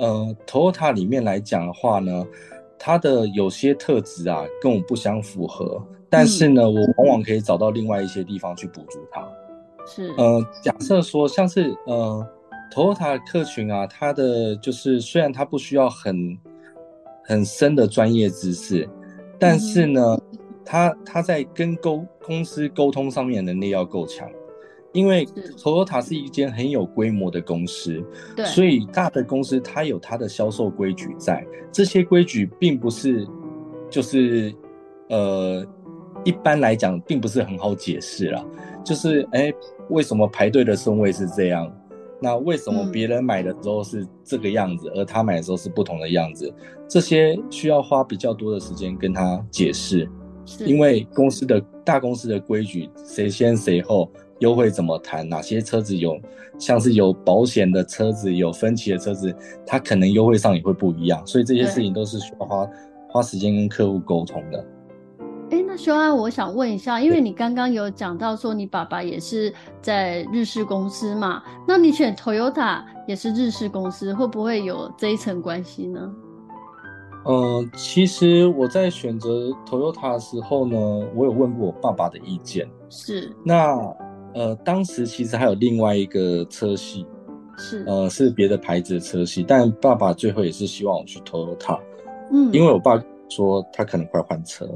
[0.00, 2.24] 呃，Toyota 里面来讲的话呢，
[2.78, 9.28] 它的有些特质啊跟我不相符合，但是呢，嗯、我往往可以找到另外一些地方去补足它。
[9.88, 12.24] 是，呃，假设说像是呃
[12.72, 16.38] ，Toyota 的客群啊，它的就是虽然它不需要很
[17.24, 18.88] 很深的专业知识，
[19.38, 20.00] 但是呢，
[20.32, 24.28] 嗯、它它在跟沟公司沟通上面的能力要够强。
[24.92, 25.26] 因为
[25.58, 28.02] Toyota 是一间很有规模的公司，
[28.34, 33.28] 对，所以大的公司它有它的销售规矩在，这些规矩并不是，
[33.90, 34.52] 就是，
[35.10, 35.64] 呃，
[36.24, 38.42] 一般来讲并不是很好解释啦，
[38.88, 39.52] 就是，哎，
[39.90, 41.70] 为什么排队的顺位是这样？
[42.22, 46.50] 那为什么别人买的时候是这个样子，嗯、而他买的时候是不同的样子？
[46.88, 50.08] 这些需要花比较多的时间跟他解释，
[50.60, 54.10] 因为公司的大公司的规矩，谁先谁后。
[54.38, 55.28] 优惠怎么谈？
[55.28, 56.16] 哪些车子有，
[56.60, 59.34] 像是有保险的车子，有分期的车子，
[59.66, 61.20] 它可能优惠上也会不一样。
[61.26, 62.70] 所以这些事情都是需要花
[63.10, 64.64] 花时间跟客户沟通的。
[65.50, 76.12] 哎，那修安，我想问一下，因为你刚刚有讲到说你爸爸也是在日式公司嘛，那你选 Toyota 也是日式公司，会不会有这一层关系呢？
[77.26, 80.76] 嗯、呃，其实我在选择 Toyota 的时候呢，
[81.14, 82.68] 我有问过我爸爸的意见。
[82.88, 83.76] 是，那。
[84.34, 87.04] 呃，当时其实还有另外一个车系，
[87.56, 91.80] 是呃是别的牌子的车系，但爸爸最后也是希望我去 Toyota，
[92.30, 94.68] 嗯，因为我爸说他可能快换车，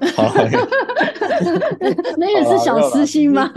[2.16, 3.50] 那也是小私心吗？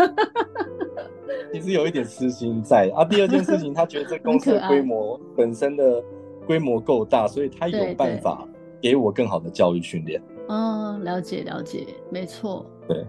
[1.54, 3.04] 其实有一点私心在啊。
[3.04, 6.02] 第二件事情，他觉得这公司的规模本身的
[6.48, 8.48] 规模够大，所以他有办法
[8.82, 10.22] 给我更好的教育训练。
[10.48, 13.06] 嗯，了解了解，没错，对。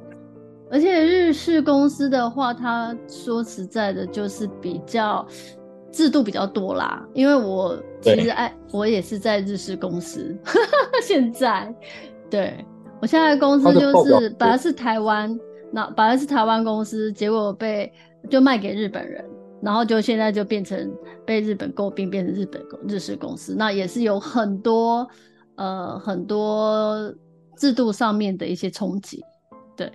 [0.71, 5.25] 而且日式公司的话，他说实在的，就是比较
[5.91, 7.07] 制度比较多啦。
[7.13, 10.35] 因为我其实爱，我也是在日式公司。
[11.03, 11.73] 现在，
[12.31, 12.65] 对
[13.03, 15.37] 我现在的公司就是本来是台湾，
[15.73, 17.93] 那本来是台湾公司，结果被
[18.31, 19.29] 就卖给日本人，
[19.61, 20.89] 然后就现在就变成
[21.27, 23.57] 被日本购并，变成日本日式公司。
[23.59, 25.05] 那也是有很多
[25.57, 27.13] 呃很多
[27.57, 29.21] 制度上面的一些冲击。
[29.77, 29.91] 对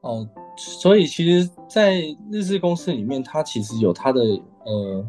[0.00, 0.26] 哦，
[0.56, 2.00] 所以其实，在
[2.32, 4.22] 日式公司里面，它其实有它的
[4.64, 5.06] 呃，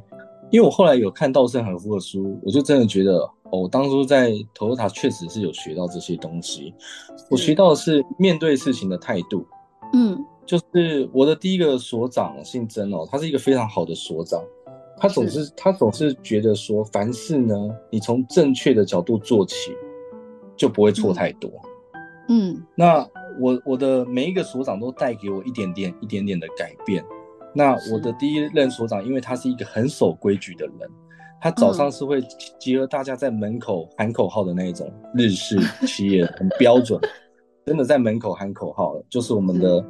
[0.51, 6.73] 因为我后来有看稻盛和夫的书，我就真的觉得，哦，我当初在 Toyota 确实是有学到这些东西。
[7.29, 9.45] 我学到的是面对事情的态度。
[9.93, 14.43] 嗯，就是我的第一个所长姓曾哦，他是一个非常好的所长，
[14.97, 17.55] 他总是他总是觉得说，凡事呢，
[17.89, 19.71] 你从正确的角度做起，
[20.55, 21.49] 就不会错太多。
[22.29, 23.09] 嗯，嗯那。
[23.37, 27.03] 我我的每一个所长都带给我一点点一点点的改变。
[27.53, 30.89] 那我的第一任所长，因为他是一个很守规矩的人，
[31.45, 32.19] 他早上是会
[32.59, 35.55] 集合大家在门口喊口号的那一种日式
[35.85, 36.99] 企业，很标准，
[37.63, 39.85] 真的在门口喊口号，就是我们的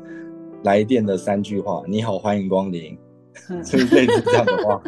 [0.66, 2.98] 来电的三句话：你好，欢迎光临，
[3.64, 4.84] 所以类似这样的话，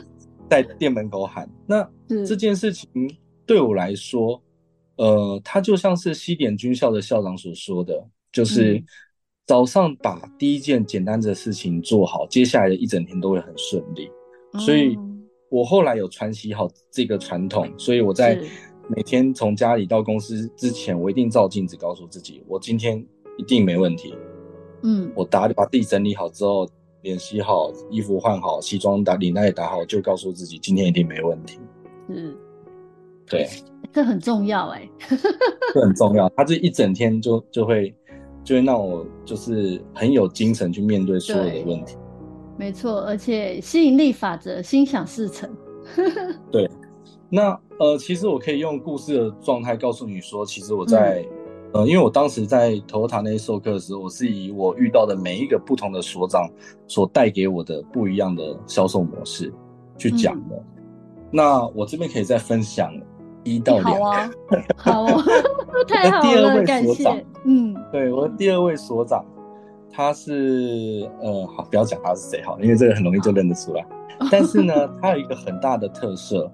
[0.49, 1.49] 在店门口喊。
[1.65, 1.89] 那
[2.25, 2.89] 这件事情
[3.45, 4.43] 对我来说，
[4.97, 8.05] 呃，他就像是西点军校的校长所说的。
[8.29, 8.83] 就是
[9.47, 14.11] 早上把第一件简单的事情做好，嗯、接下来的一整天都会很顺利。
[14.51, 14.97] 嗯、所以，
[15.49, 18.39] 我后来有传习好这个传统，所以我在
[18.87, 23.05] 每天从家里到公司之前，我一定照镜子告诉自己，我今天
[23.37, 24.15] 一定没问题。
[24.83, 26.67] 嗯，我打把地整理好之后，
[27.01, 31.59] 脸洗好，衣服换好，西装打领带也打好，就告诉自己今天一定没问题。
[32.09, 32.35] 嗯，
[33.25, 33.47] 对，
[33.91, 34.89] 这很重要哎，
[35.73, 36.29] 这很重要。
[36.35, 37.93] 他这一整天就就会
[38.43, 41.97] 就会让我就是很有精神去面对所有的问题。
[42.57, 45.49] 没错，而且吸引力法则，心想事成。
[46.51, 46.69] 对，
[47.29, 51.21] 那呃，其实我可以用故事的状态告诉你说，其实我在。
[51.21, 51.33] 嗯
[51.73, 56.49] 呃，因为我当时在 Toyota 那些授课的时候，我是以我遇到的每一个不同的所长
[56.87, 59.53] 所带给我的不一样的销售模式
[59.97, 60.55] 去讲的。
[60.55, 60.83] 嗯、
[61.29, 62.89] 那我这边可以再分享
[63.43, 63.91] 一到两个。
[63.99, 64.29] 好啊，
[64.77, 65.23] 好啊，
[65.89, 67.25] 太好了，第二位感谢。
[67.43, 69.23] 嗯，对，我的第二位所长，
[69.97, 73.83] 他是呃，好，不要讲他是谁好，因为这个很容易就认得出来。
[74.31, 76.51] 但是呢，他有一个很大的特色，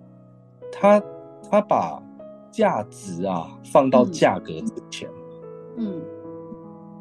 [0.71, 1.03] 他
[1.51, 2.01] 他把。
[2.53, 5.09] 价值啊，放到价格之前。
[5.75, 5.99] 嗯，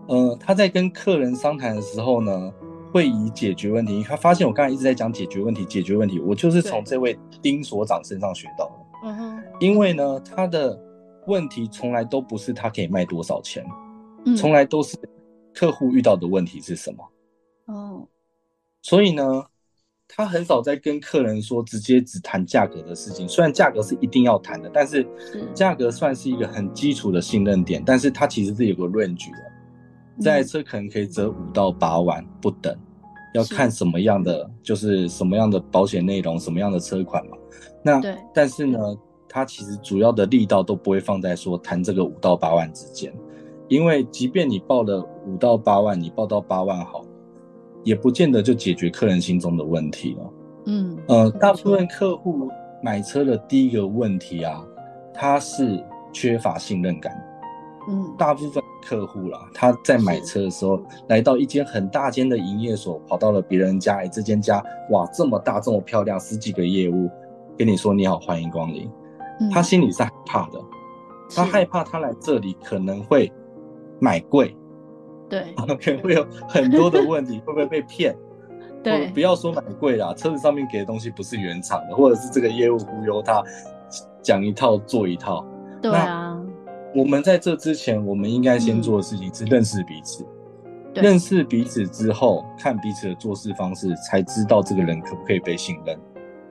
[0.07, 2.51] 呃，他在跟客人商谈的时候呢，
[2.91, 4.03] 会以解决问题。
[4.03, 8.73] 他发现我刚才一直在讲解决问题，解决问题，我就是从这位丁所长身上学到的。
[9.05, 10.81] 嗯哼，因为呢，他的
[11.27, 13.63] 问题从来都不是他可以卖多少钱，
[14.25, 14.97] 嗯，从来都是
[15.55, 17.13] 客户遇到的问题是什么。
[17.67, 18.09] 哦，
[18.83, 19.25] 所以呢。
[20.15, 25.09] 他很少在跟客人说直接只谈价格的事情，虽然价格是一定要谈的，但是
[25.55, 29.39] 价格算是一个很基础的信任点，但是它其实是有个 range 的，
[30.21, 32.79] 这台车可能可以折五到八万不等，
[33.33, 37.39] 要看什么样的，就是什么样的保险内容，什么样的车款嘛。
[37.83, 37.99] 那
[38.35, 38.79] 但是呢，
[39.27, 43.11] 它其实主要的力道都不会放在说谈这个五到八万之间，
[43.73, 47.03] 因为即便你报了五到八万，你报到八万好。
[47.85, 50.33] 也不见得就解决客人心中的问题了。
[50.67, 52.49] 嗯，呃，大部分客户
[52.83, 54.63] 买车的第一个问题啊，
[55.13, 55.83] 他是
[56.13, 57.13] 缺乏信任感。
[57.89, 67.11] 嗯，大部分客户啦，他在买车的时候，来到一间很大间的营业所，跑到了别人家，哎，这间家哇这么大这么漂亮，十几个业务，
[67.59, 68.89] 跟你说你好，欢迎光临。
[69.41, 70.61] 嗯，他心里是害怕的，
[71.35, 73.33] 他害怕他来这里可能会
[74.03, 74.57] 买贵。
[75.31, 78.15] 对，可能 会有很多的问题，会不会被骗？
[78.83, 83.41] 对，不要说买贵啦，车子上面给的东西不是原厂的，或者是这个业务忽悠他，
[84.21, 85.47] 讲一套做一套。
[85.81, 86.37] 对啊，
[86.93, 90.27] 我们在这之前，我们应该先做的事情是认识彼此。
[90.95, 95.99] 嗯、认识彼此之后，看彼此的做事方式，才知道这个人可不可以被信任。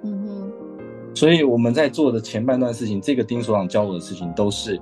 [0.03, 0.51] 嗯哼。
[1.13, 4.81] 所以我们在做的前半段事情，这个丁所长教我的事情，都是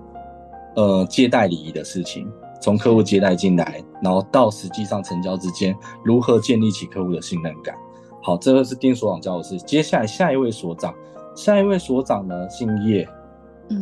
[0.75, 2.31] 呃接待礼仪的事情。
[2.61, 7.75] 从客户接待进来，然后到实际上成交之间，如何建立起客户的信任感？
[8.21, 9.57] 好，这个是丁所长教的事。
[9.59, 10.93] 接下来下一位所长，
[11.35, 13.07] 下一位所长呢姓叶，
[13.69, 13.81] 嗯，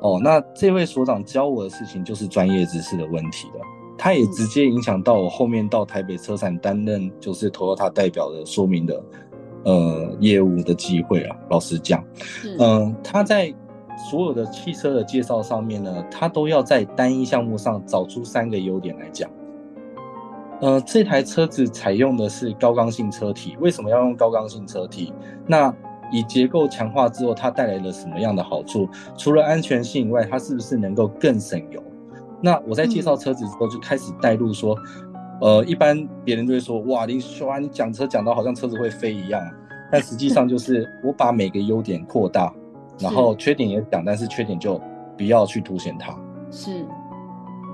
[0.00, 3.60] 哦，那这位所长教我的事情就是专业知识的问题了。
[3.98, 9.04] 他也直接影响到我后面到台北车厂担任就是 Toyota 代表的说明的
[9.64, 11.36] 呃业务的机会啊。
[11.50, 12.04] 老实讲，
[12.44, 13.52] 嗯、呃，他在。
[14.10, 19.30] 所有的汽车的介绍上面呢，他都要在单一项目上找出三个优点来讲。
[20.60, 25.12] 呃，这台车子采用的是高刚性车体，为什么要用高刚性车体？
[25.46, 25.74] 那
[26.12, 28.88] 以结构强化之后，它带来了什么样的好处？
[29.16, 31.82] 除了安全性以外，它是不是能够更省油？
[32.40, 34.76] 那我在介绍车子之后就开始带入说，
[35.40, 39.40] 呃，一般别人就会说，哇，林叔啊，你讲车讲到好像车子会飞一样，
[39.90, 42.52] 但实际上就是我把每个优点扩大。
[43.02, 44.80] 然后缺点也讲，但是缺点就
[45.18, 46.16] 不要去凸显它。
[46.50, 46.86] 是，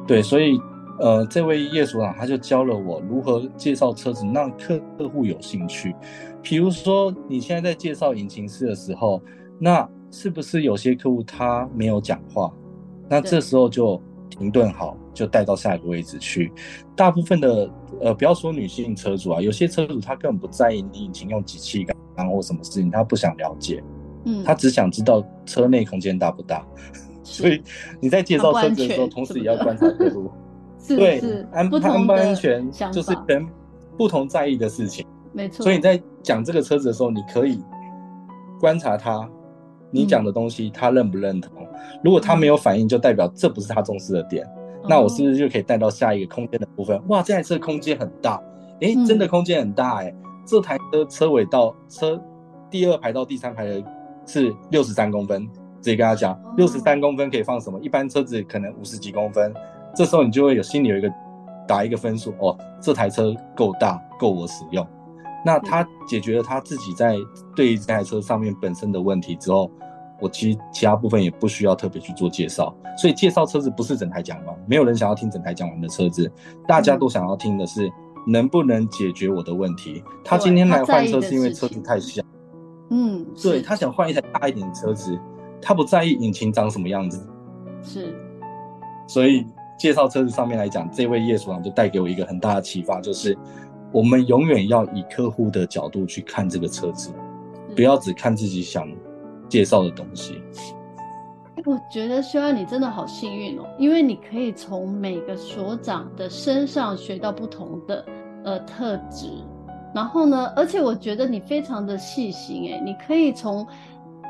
[0.06, 0.58] 对，所以
[1.00, 5.94] 呃，这位叶所长他就教了我如何介绍车子，让客户有兴趣。
[6.42, 9.22] 比如说，你现在在介绍引擎室的时候，
[9.58, 12.50] 那是不是有些客户他没有讲话？
[13.08, 16.52] 那这时候就停顿好，就带到下一个位置去。
[16.96, 21.84] 大部分的呃，不要说女性车主啊，有些车主他根本不在意你引擎用几气
[22.16, 23.82] 缸或什么事情，他不想了解。
[24.24, 26.64] 嗯，他只想知道车内空间大不大，
[27.22, 27.62] 所以
[28.00, 30.30] 你在介绍车子的时候，同时也要观察客户。
[30.88, 31.20] 对，
[31.52, 33.46] 安不安不安全就是人
[33.98, 35.04] 不同在意的事情。
[35.32, 35.62] 没错。
[35.62, 37.62] 所以你在讲这个车子的时候，你可以
[38.58, 39.28] 观察他，
[39.90, 41.52] 你讲的东西他认不认同？
[42.02, 44.48] 如果他没有反应，就代表这不是他重视的点。
[44.88, 46.98] 那我是不是就可以带到下一个空间的部分？
[47.08, 48.40] 哇，这台车空间很大，
[48.80, 50.14] 哎，真的空间很大哎。
[50.46, 52.18] 这台车车尾到车
[52.70, 53.84] 第二排到第三排的。
[54.28, 55.44] 是六十三公分，
[55.80, 57.80] 直接跟他讲，六十三公分可以放什么？
[57.80, 59.52] 一般车子可能五十几公分，
[59.96, 61.10] 这时候你就会有心里有一个
[61.66, 64.86] 打一个分数哦，这台车够大，够我使用。
[65.44, 67.16] 那他解决了他自己在
[67.56, 69.70] 对于这台车上面本身的问题之后，
[70.20, 72.74] 我其实其他部分也不需要特别去做介绍。
[72.96, 76.30] 所以介绍车子不是整台讲完，没有人想要听整台讲完的车子，
[76.66, 77.88] 大家都想要听的是
[78.26, 80.02] 能不能解决我的问题。
[80.04, 82.20] 嗯、他今天来换车是因为车子太小，
[82.90, 85.18] 嗯，对，他想换一台大一点的车子，
[85.60, 87.28] 他不在意引擎长什么样子，
[87.82, 88.14] 是，
[89.06, 89.46] 所以
[89.78, 93.36] 介绍车子上面来讲，这位叶所长就带给我一个很大的启发，就是。
[93.90, 97.10] 我们永远要以客户的角度去看这个车子，
[97.74, 98.86] 不要只看自己想
[99.48, 100.42] 介绍的东西。
[101.64, 108.04] 我觉得修安你真的好幸运哦，因为你可以从每个所长的身上学到不同的
[108.44, 109.30] 呃特质，
[109.94, 113.66] 然后呢，而且我觉得你非常的细心哎，你可以从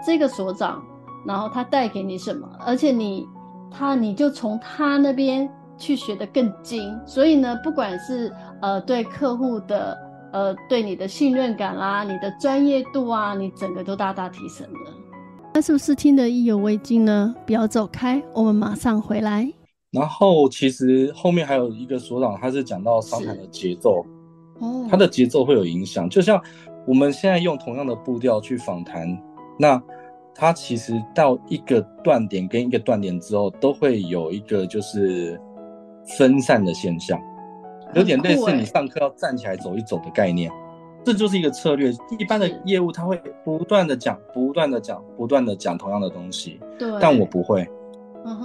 [0.07, 0.83] 这个所长，
[1.27, 3.27] 然后他带给你什么，而且你
[3.71, 9.97] 他你就从他那边去学得更精，所以呢，不管是呃，对客户的
[10.33, 14.93] 呃，对你的信任感啦，你的专业度啊，你整个都大大提升了。
[15.55, 17.35] 那是不是听得意犹未尽呢？
[17.45, 19.51] 不要走开，我们马上回来。
[19.91, 24.05] 然后其实后面还有一个所长，他是讲到商谈的节奏，
[24.61, 26.09] 哦，他的节奏会有影响。
[26.09, 26.41] 就像
[26.87, 29.07] 我们现在用同样的步调去访谈，
[29.59, 29.83] 那
[30.35, 35.41] 它其实到一个断点跟一个断点之后，都会有一个就是
[36.19, 37.21] 分散的现象。
[37.95, 40.53] 有点类似你上课要站起来走一走的概念，
[41.05, 41.91] 这就是一个策略。
[42.19, 46.61] 一般的业务他会不断的讲，不断的讲，不断的讲同样的东西。
[46.79, 47.67] 对，但我不会。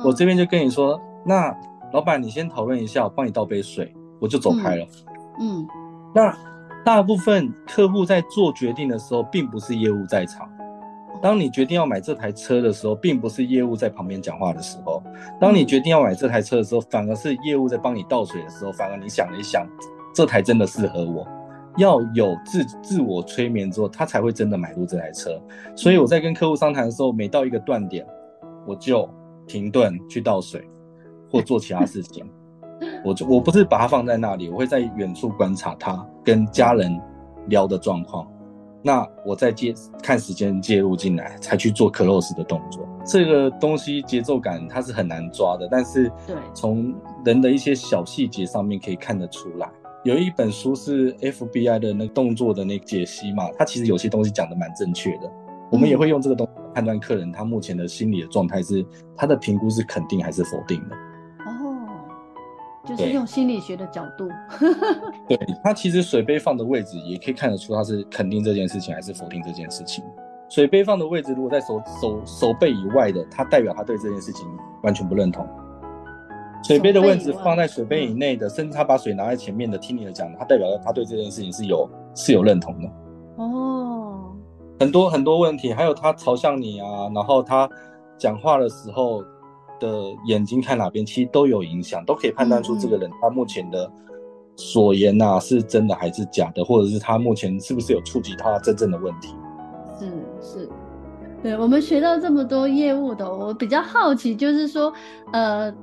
[0.06, 1.54] 我这边就跟你说，那
[1.92, 4.88] 老板你先讨论一下，我帮你倒杯水，我就走开了。
[5.42, 5.68] 嗯，
[6.14, 6.38] 那
[6.86, 10.50] 大部分客户在做决定的时候，并不是业务在场。
[11.22, 15.02] 当你决定要买这台车的时候，并不是业务在旁边讲话的时候。
[15.40, 18.72] 当你决定要买这台车的时候，反而是业务在帮你倒水的时候。
[18.74, 19.66] 反而你想了一想，
[20.14, 21.26] 这台真的适合我，
[21.78, 25.42] 要有自自我催眠之后，他才会真的买入这台车。
[25.78, 28.06] 所以我在跟客户商谈的时候，每到一个断点，
[28.68, 29.10] 我就
[29.48, 30.68] 停顿去倒水，
[31.32, 32.30] 或做其他事情。
[33.04, 37.00] 我就我不是把它放在那里，我会在远处观察他跟家人
[37.48, 38.28] 聊的状况。
[38.86, 42.86] 那我再介看时间介入进来，才去做 close 的动作。
[43.06, 46.94] 这个东西节奏感它是很难抓的，但是对从
[47.24, 49.70] 人的一些小细节上面可以看得出来。
[50.04, 55.32] 有一本书是 FBI 的那个动作的那个解析嘛，它其实有些东西讲的蛮正确的。
[55.72, 60.96] 我们也会用这个东西判断客人他目前的心理的状态是他的评估是肯定还是否定的。
[62.86, 64.28] 就是用心理学的角度，
[65.28, 70.04] 对，对他其实水杯放的位置也可以看得出他是肯定这件事情还是否定这件事情。
[70.50, 74.46] 水杯放的位置如果在手手手背以外的，他代表他对这件事情
[74.84, 75.48] 完全不认同。
[76.62, 82.90] 水杯的位置放在水杯以内的，甚至他把水拿在前面的，听你的讲，他代表他对这件事情是有是有认同的。
[83.38, 84.36] 哦，
[84.82, 87.70] 很多很多问题，还有他朝向你啊，然后他
[88.18, 89.24] 讲话的时候。
[89.84, 93.92] 的眼睛看哪边，其实都有影响，都可以判断出这个人他目前的
[94.56, 99.36] 所言呐、啊、是真的还是假的，或者是他目前是不是有触及他真正的问题。
[100.00, 100.08] 是
[100.42, 100.70] 是，
[101.42, 104.94] 对，我们学到这么多业务的，我比较好奇，就是说，
[105.34, 105.74] 呃，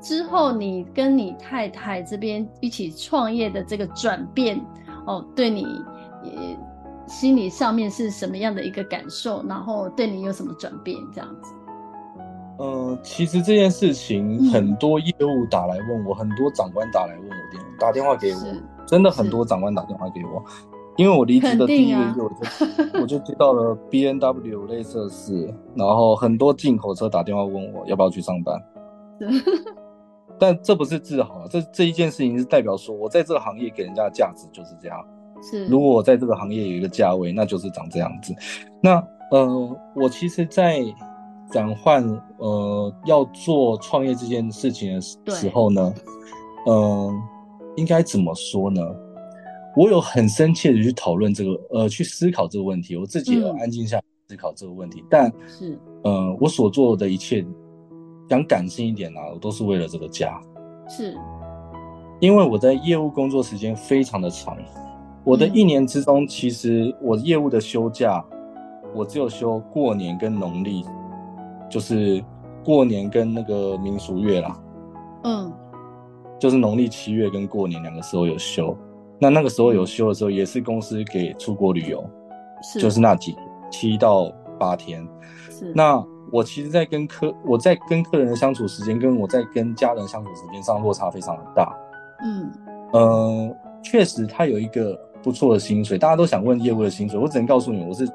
[0.00, 4.64] 之后你跟你太太这边一起创业的这个转变，
[5.06, 5.62] 哦，对你
[6.22, 6.56] 也
[7.06, 9.44] 心理上面是什么样的一个感受？
[9.48, 10.96] 然后对你有什么转变？
[11.12, 11.52] 这样子。
[12.56, 18.38] 呃，其实这件事情很多业务打来问我，嗯、很多长官打来问我电打电话给我，
[18.86, 20.42] 真的很多长官打电话给我，
[20.96, 28.62] 因为我离职的第一个月我就、啊、我就接到了 B N W 雷瑟斯，然后很多进口车打电话问我要不要去上班，
[30.38, 35.04] 但这不是自豪，这这一件事情是代表说我在这个行业给人家的价值就是这样，
[35.42, 38.32] 是如果我在这个行业有一个价位，那就是长这样子。
[38.80, 40.84] 那呃，我其实，在
[41.50, 42.04] 转换
[42.38, 45.00] 呃，要做创业这件事情的
[45.32, 45.94] 时候呢，
[46.66, 47.14] 嗯、呃，
[47.76, 48.82] 应该怎么说呢？
[49.76, 52.96] 我有很深切的去讨论这个，呃，去思考这个问题。
[52.96, 55.00] 我自己也安静下来思考这个问题。
[55.00, 57.44] 嗯、但是，呃，我所做的一切，
[58.28, 60.40] 讲感性一点啊，我都是为了这个家。
[60.88, 61.16] 是，
[62.20, 64.56] 因为我在业务工作时间非常的长，
[65.24, 68.24] 我的一年之中，其实我业务的休假，
[68.94, 70.84] 我只有休过年跟农历。
[71.70, 72.22] 就是
[72.64, 74.56] 过年跟那个民俗月啦，
[75.24, 75.52] 嗯，
[76.38, 78.76] 就是农历七月跟过年两个时候有休，
[79.18, 82.04] 那那个时候有休的时候，也是公司给出国旅游，
[82.62, 83.36] 是，就是那几
[83.70, 85.06] 七到八天。
[85.50, 91.76] 是，那我其实，在跟客我在跟客人的相处时间，跟我在跟家人相处时间上落差非常的大。
[92.24, 92.52] 嗯，
[92.92, 98.08] 嗯，确实他有一个不错的薪水，大家都想问业务的薪水，我只能告诉你，我是。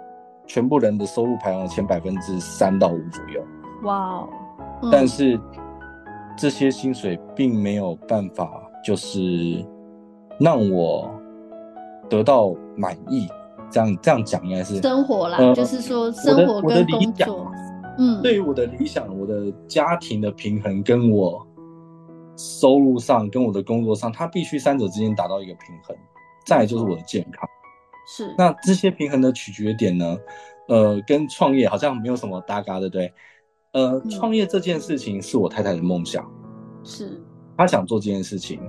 [0.50, 3.42] 全部人的收入排行前百分之三到五左右。
[3.84, 4.30] 哇哦！
[4.92, 5.40] 但是
[6.36, 8.50] 这些薪水并没有办法，
[8.84, 9.64] 就是
[10.40, 11.10] 让我
[12.10, 13.28] 得到满意。
[13.70, 17.52] 这样这样讲应该是生活啦，呃、就是说生活跟工作。
[18.00, 21.46] 嗯，对于我的理想，我的家庭的平衡跟我
[22.36, 25.96] 收入上跟我的工作上，它必须三者之间达到一个平衡。
[26.48, 27.48] 再就是我的健康。
[28.10, 28.34] 是。
[28.38, 30.18] 那这些平衡的取决点呢？
[30.68, 33.14] 呃，跟创业好像没有什么搭嘎，对不对？
[33.74, 36.28] 呃，创业这件事情是我太太的梦想，
[36.84, 37.22] 是
[37.56, 38.60] 她想做这件事情，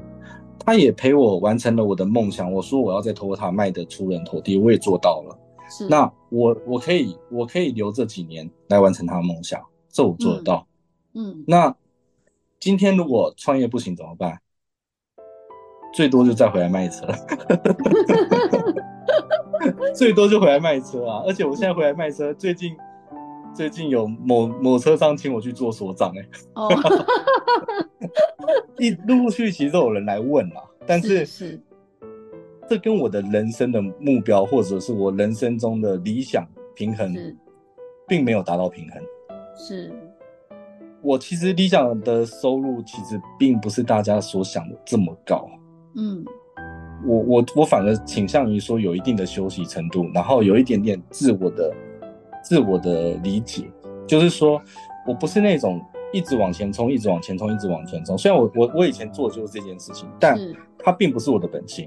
[0.58, 2.52] 她也陪我完成了我的梦想。
[2.52, 5.38] 我说我要在 Toyota 卖的出人头地，我也做到了。
[5.68, 10.66] 是，那我我可以我可以留这几年来完成她的梦想，这我做得到。
[11.14, 11.74] 嗯，嗯，那
[12.58, 14.40] 今天如果创业不行怎么办？
[15.92, 17.04] 最多就再回来卖车，
[19.94, 21.22] 最多就回来卖车啊！
[21.26, 22.76] 而且我现在回来卖车，最近。
[23.52, 26.68] 最近有某某车商请我去做所长，哎，哦，
[28.78, 31.60] 一陆陆续续其实都有人来问啦，但是是，
[32.68, 36.46] 这跟我的人生的目标或者是我人生中的理想
[36.76, 37.12] 平衡，
[38.06, 39.02] 并没有达到平衡。
[39.56, 39.92] 是，
[41.02, 45.50] 我其实理想的收入其实并不是大家所想的这么高。
[45.96, 46.24] 嗯，
[47.06, 51.72] 我我我反而倾向于说有一定的休息程度，然后有一点点自我的。
[52.42, 53.70] 自我的理解，
[54.06, 54.58] 就是说
[55.06, 55.78] 我不是那种
[56.10, 58.16] 一直往前冲，一直往前冲，一直往前冲。
[58.16, 60.38] 虽然我我我以前做的就是这件事情，但
[60.78, 61.86] 它并不是我的本性。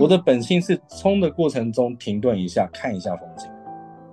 [0.00, 3.48] 我的本性是冲的过程中停顿一下，看一下风景。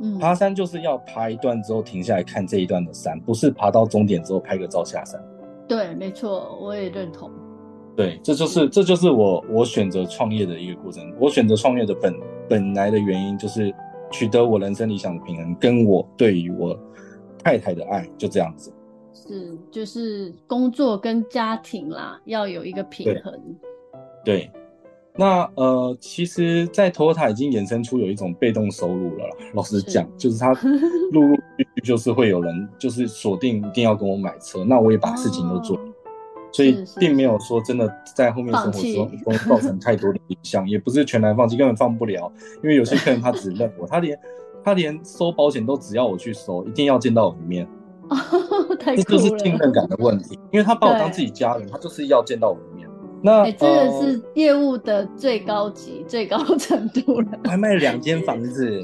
[0.01, 5.19] 嗯，爬山就是要爬一段之后停下来看这一段的山，不是爬到终点之后拍个照下山。
[5.67, 7.31] 对，没错，我也认同。
[7.95, 11.03] 对，这就是这就是我我选择创业的一个过程。
[11.19, 12.13] 我选择创业的本
[12.49, 13.73] 本来的原因就是。
[14.11, 16.79] 取得我人生理想的平衡，跟我对于我
[17.43, 18.71] 太太的爱，就这样子。
[19.11, 23.33] 是，就是工作跟家庭啦，要有一个平衡。
[24.23, 24.51] 对，对
[25.17, 29.25] 那呃，其实，在 Toyota 已经衍生出有一种被动收入了。
[29.53, 30.53] 老实讲，是就是他
[31.11, 35.75] 陆陆续续就是会有人就是锁定一定要跟我买车，那我也把事情都做。
[35.75, 35.81] 哦
[36.55, 42.31] 所以并没有说真的在后面生活中造成太多的影响，也不是全然放弃，根本放不了。
[42.63, 44.17] 因为有些客人他只认我，他连
[44.63, 47.67] 他连收保险都只要我去收，一定要见到我一面。
[48.79, 52.87] 这就是信任感的问题，因为他把我当自己家人，他就是要见到我一面。
[53.21, 57.27] 那、欸、这个是业务的最高级、呃、最高 程度了。
[57.43, 58.81] 我还卖了两间房子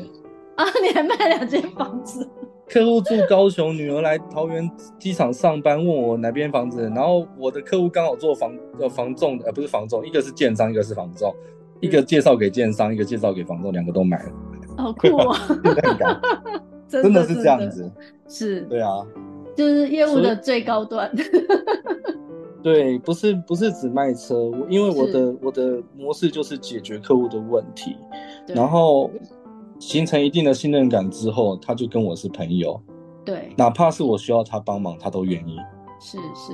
[0.56, 0.66] 啊！
[0.84, 2.28] 你还卖两间房子？
[2.72, 11.36] 客户住高雄，女儿来桃园机场上班，问我哪边房子，然后我的客户刚好做房呃房仲，呃不是房仲，一个是建商，一个是房仲，
[11.82, 14.32] 一个介绍给建商，一个介绍给房仲，两个都买了，
[14.78, 15.38] 好 酷啊！
[16.88, 17.92] 真的是这样子，
[18.30, 19.06] 是，对啊，
[19.54, 21.12] 就是业务的最高端。
[22.64, 27.98] 对，不是不是只卖车，我因为我的我的模式就是解决客户的问题，
[28.48, 29.12] 然后。
[29.82, 32.80] 形成一定的信任感之后，他就跟我是朋友。
[33.26, 35.58] 对，哪怕是我需要他帮忙，他都愿意。
[36.00, 36.54] 是是，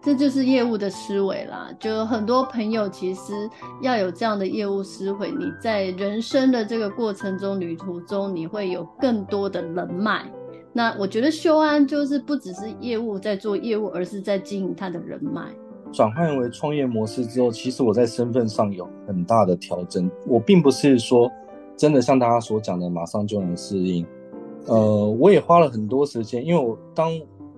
[0.00, 1.70] 这就是业务的思维啦。
[1.80, 3.50] 就很多朋友其实
[3.82, 10.24] 要有这样的业务思维，你在人生的这个过程中、旅途中，你会有更多的人脉。
[10.72, 15.42] 那我觉得修安就是不只是业务在做业务，而是在经营他的人脉。
[15.92, 20.08] 转换为创业模式之后，其实我在身份上有很大的调整。
[20.28, 21.28] 我并不是说。
[21.78, 24.04] 真的像大家所讲的，马上就能适应。
[24.66, 27.08] 呃，我也花了很多时间，因为我当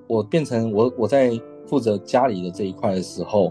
[0.07, 1.33] 我变成我我在
[1.67, 3.51] 负责家里的这一块的时候，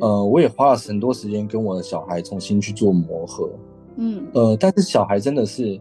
[0.00, 3.50] 呃，我也花了很多时间跟我的小孩重新去做磨合。
[3.96, 5.78] 嗯，呃，但是小孩真的是，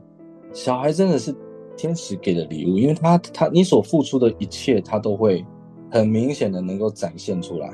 [0.51, 1.34] 小孩真的是
[1.78, 5.43] 天使给的礼物，因为他他你所付出的一切，他都会
[5.89, 7.73] 很明显的能够展现出来。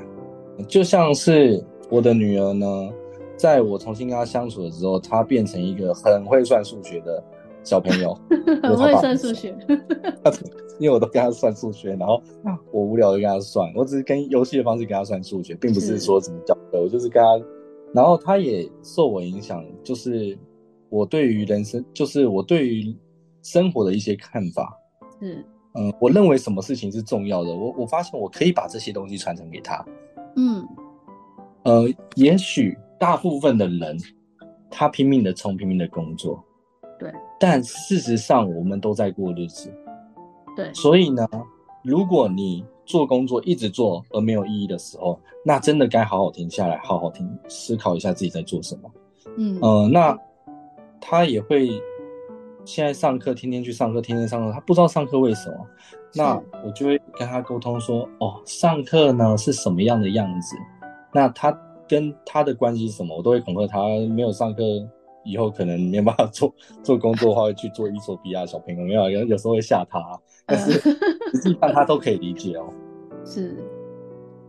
[0.68, 2.90] 就像是我的女儿呢。
[3.36, 7.22] 在我重新跟他相处的时候，他变成一个很会算数学的
[7.62, 8.16] 小朋友，
[8.62, 9.56] 很会算数学。
[10.80, 12.20] 因为我都跟他算数学，然后
[12.72, 17.44] 我无聊就跟他算，我只是跟游戏的方式跟他算数学，并不是说怎么教的，我就是跟他，
[17.92, 20.36] 然后他也受我影响，就是
[20.88, 22.96] 我对于人生，就是我对于
[23.42, 24.76] 生活的一些看法。
[25.20, 25.44] 嗯
[25.76, 29.84] 嗯，我认为什么事情是重要的，我我发现我可以把这些东西传承给他。
[30.36, 30.66] 嗯，
[31.64, 32.76] 呃，也许。
[33.04, 33.98] 大部分的人，
[34.70, 36.42] 他拼命的冲，拼命的工作，
[36.98, 37.12] 对。
[37.38, 39.70] 但事实上，我们都在过日子，
[40.56, 40.72] 对。
[40.72, 41.28] 所以呢，
[41.82, 48.90] 如果你做工作一直做而没有意义的时候，那真的该好好停下来，好好停思考一下自己在做什么。
[49.36, 50.18] 嗯呃，那
[50.98, 51.68] 他也会
[52.64, 55.56] 现在上课，天天去上课，天天上课，他不知道上课为什么。
[56.14, 60.56] 那我就会跟他沟通说，哦，上课呢是什么样的样子？
[61.12, 61.52] 那他
[61.88, 63.16] 跟他的关系是什么？
[63.16, 64.62] 我都会恐吓他，没有上课
[65.24, 70.00] 以后可能没办法做做工作的话，会去做伊索比亚小朋友，没有，有有时候会吓他，
[70.46, 72.72] 但是实际上他都可以理解哦。
[73.24, 73.56] 是。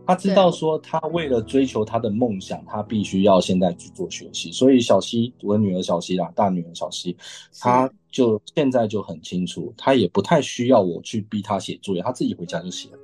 [0.08, 4.52] 他知道说，他为了追求他的梦想，他必须要现在去做学习。
[4.52, 7.16] 所以小溪，我女儿小溪啦，大女儿小溪，
[7.60, 12.98] 她就现在就很清楚，她也不太需要我去逼她写作业，她自己回家就写了。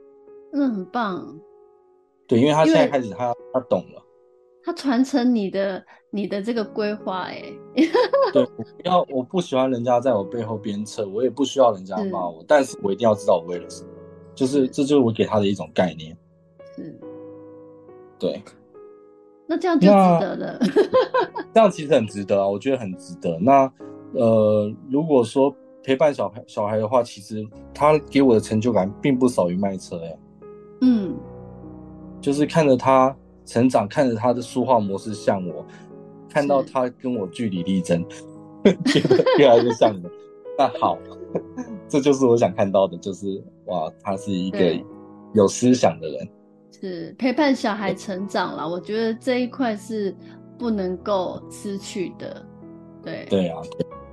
[0.52, 1.36] 嗯，很棒。
[2.28, 4.00] 对，因为她现在开始她，她她懂了。
[4.64, 7.42] 她传承你的你的这个规划，哎。
[8.32, 13.90] 对，我不要，我不喜欢人家在我背后鞭策，我也不需要人家骂我，但是我一定要知道我为了什么，
[14.34, 16.16] 就是这就是我给他的一种概念。
[16.76, 16.98] 是，
[18.18, 18.42] 对，
[19.46, 20.58] 那这样就值得了。
[21.52, 23.38] 这样其实很值得啊，我觉得很值得。
[23.38, 23.70] 那
[24.14, 27.44] 呃，如果说陪伴小孩小孩的话，其实
[27.74, 30.18] 他给我的成就感并不少于卖车哎。
[30.82, 31.14] 嗯，
[32.20, 35.64] 就是看着他成长，看着他的说话模式像我，
[36.28, 38.04] 看到他跟我据理力争，
[38.86, 40.10] 觉得越来越像我。
[40.58, 40.98] 那好，
[41.88, 44.78] 这就是我想看到的，就是哇，他是一个
[45.32, 46.28] 有思想的人。
[46.80, 50.14] 是陪伴小孩成长了，我觉得这一块是
[50.58, 52.44] 不能够失去的。
[53.02, 53.60] 对对啊，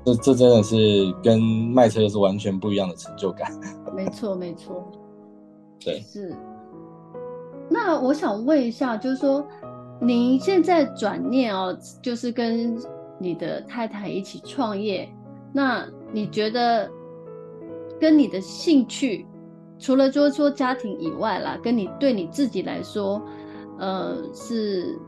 [0.06, 0.78] 这这真的是
[1.24, 3.52] 跟卖车是完全不一样的成就感。
[3.96, 4.92] 没错没错，
[5.80, 6.34] 对是。
[7.70, 9.46] 那我想问一下，就是说
[10.02, 12.76] 您现在转念哦，就是跟
[13.20, 15.08] 你的太太一起创业，
[15.54, 16.90] 那你觉得
[18.00, 19.26] 跟你的兴趣？
[19.78, 23.22] 除了说说家庭以外啦，跟你对你自己来说，
[23.78, 25.00] 呃，是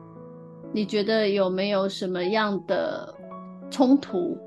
[0.72, 3.14] 你觉得有没有什么样的
[3.70, 4.38] 冲突？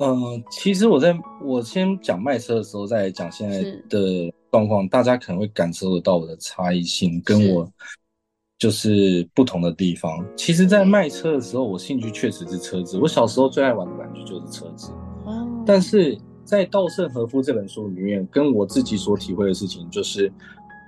[0.00, 7.70] 嗯、呃，其实我在我先讲卖车的时候，再讲现在的状况，大家可能会感受得到我的差异性，跟我
[8.58, 10.24] 就是不同的地方。
[10.36, 12.98] 其实，在卖车的时候，我兴趣确实是车子。
[12.98, 14.92] 我小时候最爱玩的玩具就是车子，
[15.24, 16.18] 哦，但是。
[16.48, 20.32] 在稻盛和夫这本书里面，跟我自己所体会的事情就是，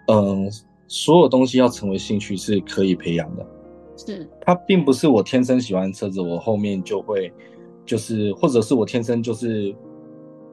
[0.06, 0.50] 嗯、呃，
[0.88, 3.46] 所有东西要成为兴趣是可以培养的。
[3.94, 7.30] 是，它并不是我天生喜欢车子，我后面就会，
[7.84, 9.76] 就是或者是我天生就是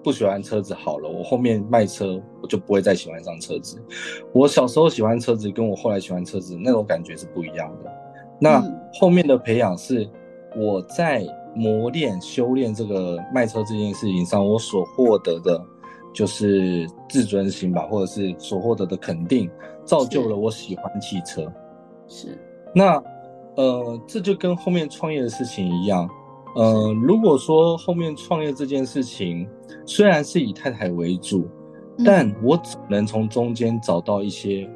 [0.08, 3.78] 不喜欢车子好了，我后面卖车我就不会再喜欢上车子。
[4.32, 7.92] 我小时候喜欢车子，跟我后来喜欢车子那种感觉是不一样的。
[8.40, 10.10] 那后面的培养是
[10.56, 11.28] 我在。
[11.56, 15.60] 磨练、修炼这个卖车这件事情上，我所获得的，
[16.14, 19.50] 就是自尊心吧，或者是所获得的肯定，
[19.84, 21.52] 造就了我喜欢汽车。
[22.08, 22.38] 是，
[22.76, 23.04] 那，
[23.56, 26.08] 呃，这就跟后面创业的事情一样。
[26.58, 29.48] 呃，如果说后面创业这件事情
[29.86, 31.48] 虽然是以太太为主，
[31.98, 34.68] 嗯、但我只能从中间找到一些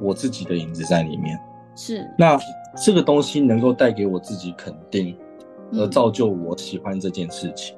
[0.00, 1.38] 我自己的影子在里面。
[1.76, 2.38] 是，那
[2.84, 5.16] 这个东西能够带给我自己肯定。
[5.72, 7.76] 而造就我喜欢这件事情。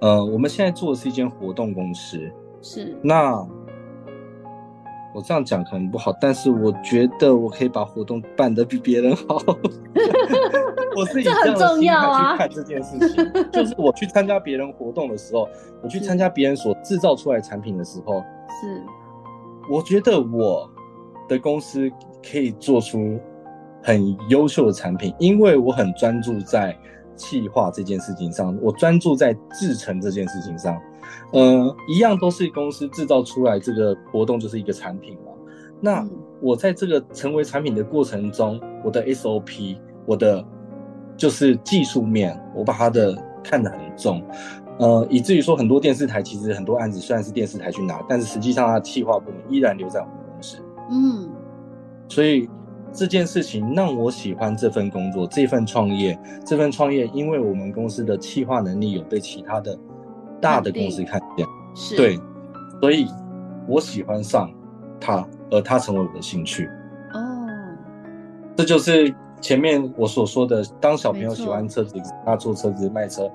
[0.00, 2.18] 嗯、呃，我们现在做的是一间活动公司。
[2.62, 2.96] 是。
[3.02, 3.46] 那
[5.14, 9.38] 我这样讲可能不好，但是我觉得我可以把活动办得比别人好。
[10.96, 15.48] 我是以这样的心态去看这件事情，啊、就是我去参加别人活动的时候，
[15.82, 18.22] 我去参加别人所制造出来的产品的时候，
[18.60, 18.82] 是。
[19.70, 20.68] 我觉得我
[21.28, 21.90] 的公司
[22.30, 23.18] 可以做出
[23.82, 26.76] 很优秀的产品，因为我很专注在。
[27.14, 30.80] 企划这件事情上，我专注在制成这件事情上，
[31.32, 35.32] 呃，一样都是公司制造出来这个活动就是一个产品嘛。
[35.80, 36.06] 那
[36.40, 39.76] 我在这个成为产品的过程中，我的 SOP，
[40.06, 40.44] 我的
[41.16, 44.22] 就是技术面，我把它的看得很重，
[44.78, 50.58] 呃，以至于说很多电视台其实很多案子虽然是电视台去拿，但是实际上它的企划部门依然留在我们公司。
[50.90, 51.28] 嗯，
[52.08, 52.48] 所以。
[52.94, 59.74] 这件事情让我喜欢这份工作，这份创业，这份创业，因为我们公司的企划能力有被其他的
[60.42, 62.18] 大的公司看见，是对，
[62.80, 63.06] 所以
[63.66, 64.52] 我喜欢上
[65.00, 66.66] 它，而它成为我的兴趣。
[67.14, 67.46] 哦，
[68.56, 71.94] 这就是前面我所说的，当小朋友喜欢车子，
[72.26, 73.30] 他做车子卖车，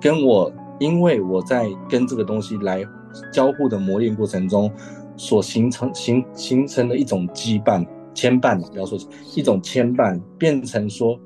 [0.00, 2.84] 跟我因为我在跟这个东西来
[3.32, 4.70] 交互的磨练过程中
[5.16, 7.86] 所形成形形成的一种羁绊。
[8.14, 8.98] 牵绊嘛，不要说
[9.36, 11.16] 一种牵绊，变成说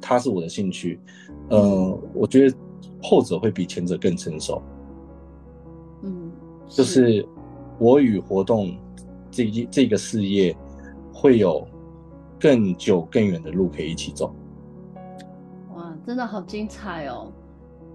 [0.00, 1.00] 它是我的兴趣，
[1.48, 2.56] 呃，我觉得
[3.02, 4.62] 后者会比前者更成熟。
[6.66, 7.26] 嗯，就是
[7.78, 8.76] 我与活动
[9.30, 10.56] 这一这个事业
[11.12, 11.66] 会有
[12.38, 14.34] 更久更远的路可以一起走。
[15.74, 17.32] 哇，真的好精彩哦！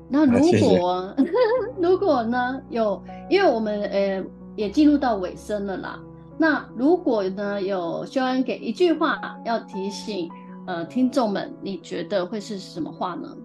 [0.10, 1.16] 那如果
[1.80, 4.24] 如果呢有，因为我们呃
[4.56, 6.00] 也进入到尾声了啦。
[6.38, 10.30] 那如果呢有修恩给一句话要提醒
[10.68, 13.38] 呃听众们，你觉得会是什么话呢？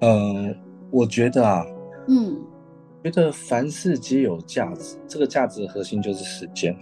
[0.00, 0.56] 嗯、呃，
[0.90, 1.64] 我觉得啊，
[2.08, 2.40] 嗯，
[3.02, 6.76] 觉得凡事皆有价值，这个价值的核心就是时间。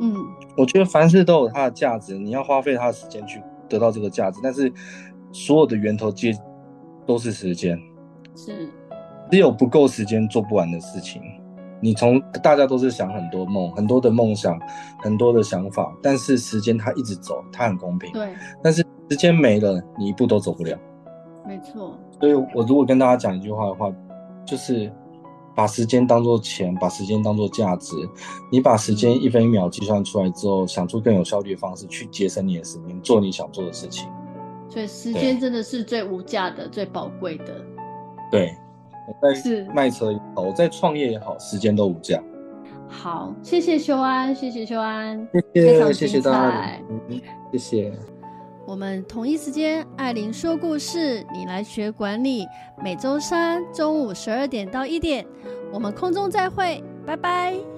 [0.00, 0.14] 嗯，
[0.56, 4.72] 我觉得凡事都有它的价值，你要花费它的时间去得到这个价值，但是
[5.32, 6.32] 所有的源头皆
[7.06, 7.78] 都是时间，
[8.34, 8.68] 是，
[9.30, 11.22] 只有不够时间做不完的事情。
[11.80, 14.58] 你从大家都是想很多梦，很多的梦想，
[14.98, 18.10] 很多的想法，但是时间它一直走，它很公平。
[18.12, 18.28] 对，
[18.62, 20.78] 但是时间没了，你一步都走不了。
[21.46, 21.98] 没错。
[22.18, 23.92] 所以我如果跟大家讲一句话的话，
[24.44, 24.92] 就是。
[25.56, 27.96] 把时间当做钱，把时间当做价值。
[28.52, 34.06] 你把时间一分一秒计算出来之后，嗯、想出更有效率的方式去节省你的时间，做你想做的事情。
[34.68, 37.64] 所以时间真的是最无价的、最宝贵的。
[38.30, 38.54] 对，
[39.08, 42.22] 我在卖车也好，我在创业也好，时间都无价。
[42.88, 46.80] 好，谢谢修安，谢谢修安，谢谢，谢谢大家，
[47.50, 47.92] 谢谢。
[48.66, 52.44] 我们同一时间，艾琳说故事，你来学管理。
[52.82, 55.24] 每周三中午十二点到一点，
[55.72, 57.75] 我们空中再会，拜拜。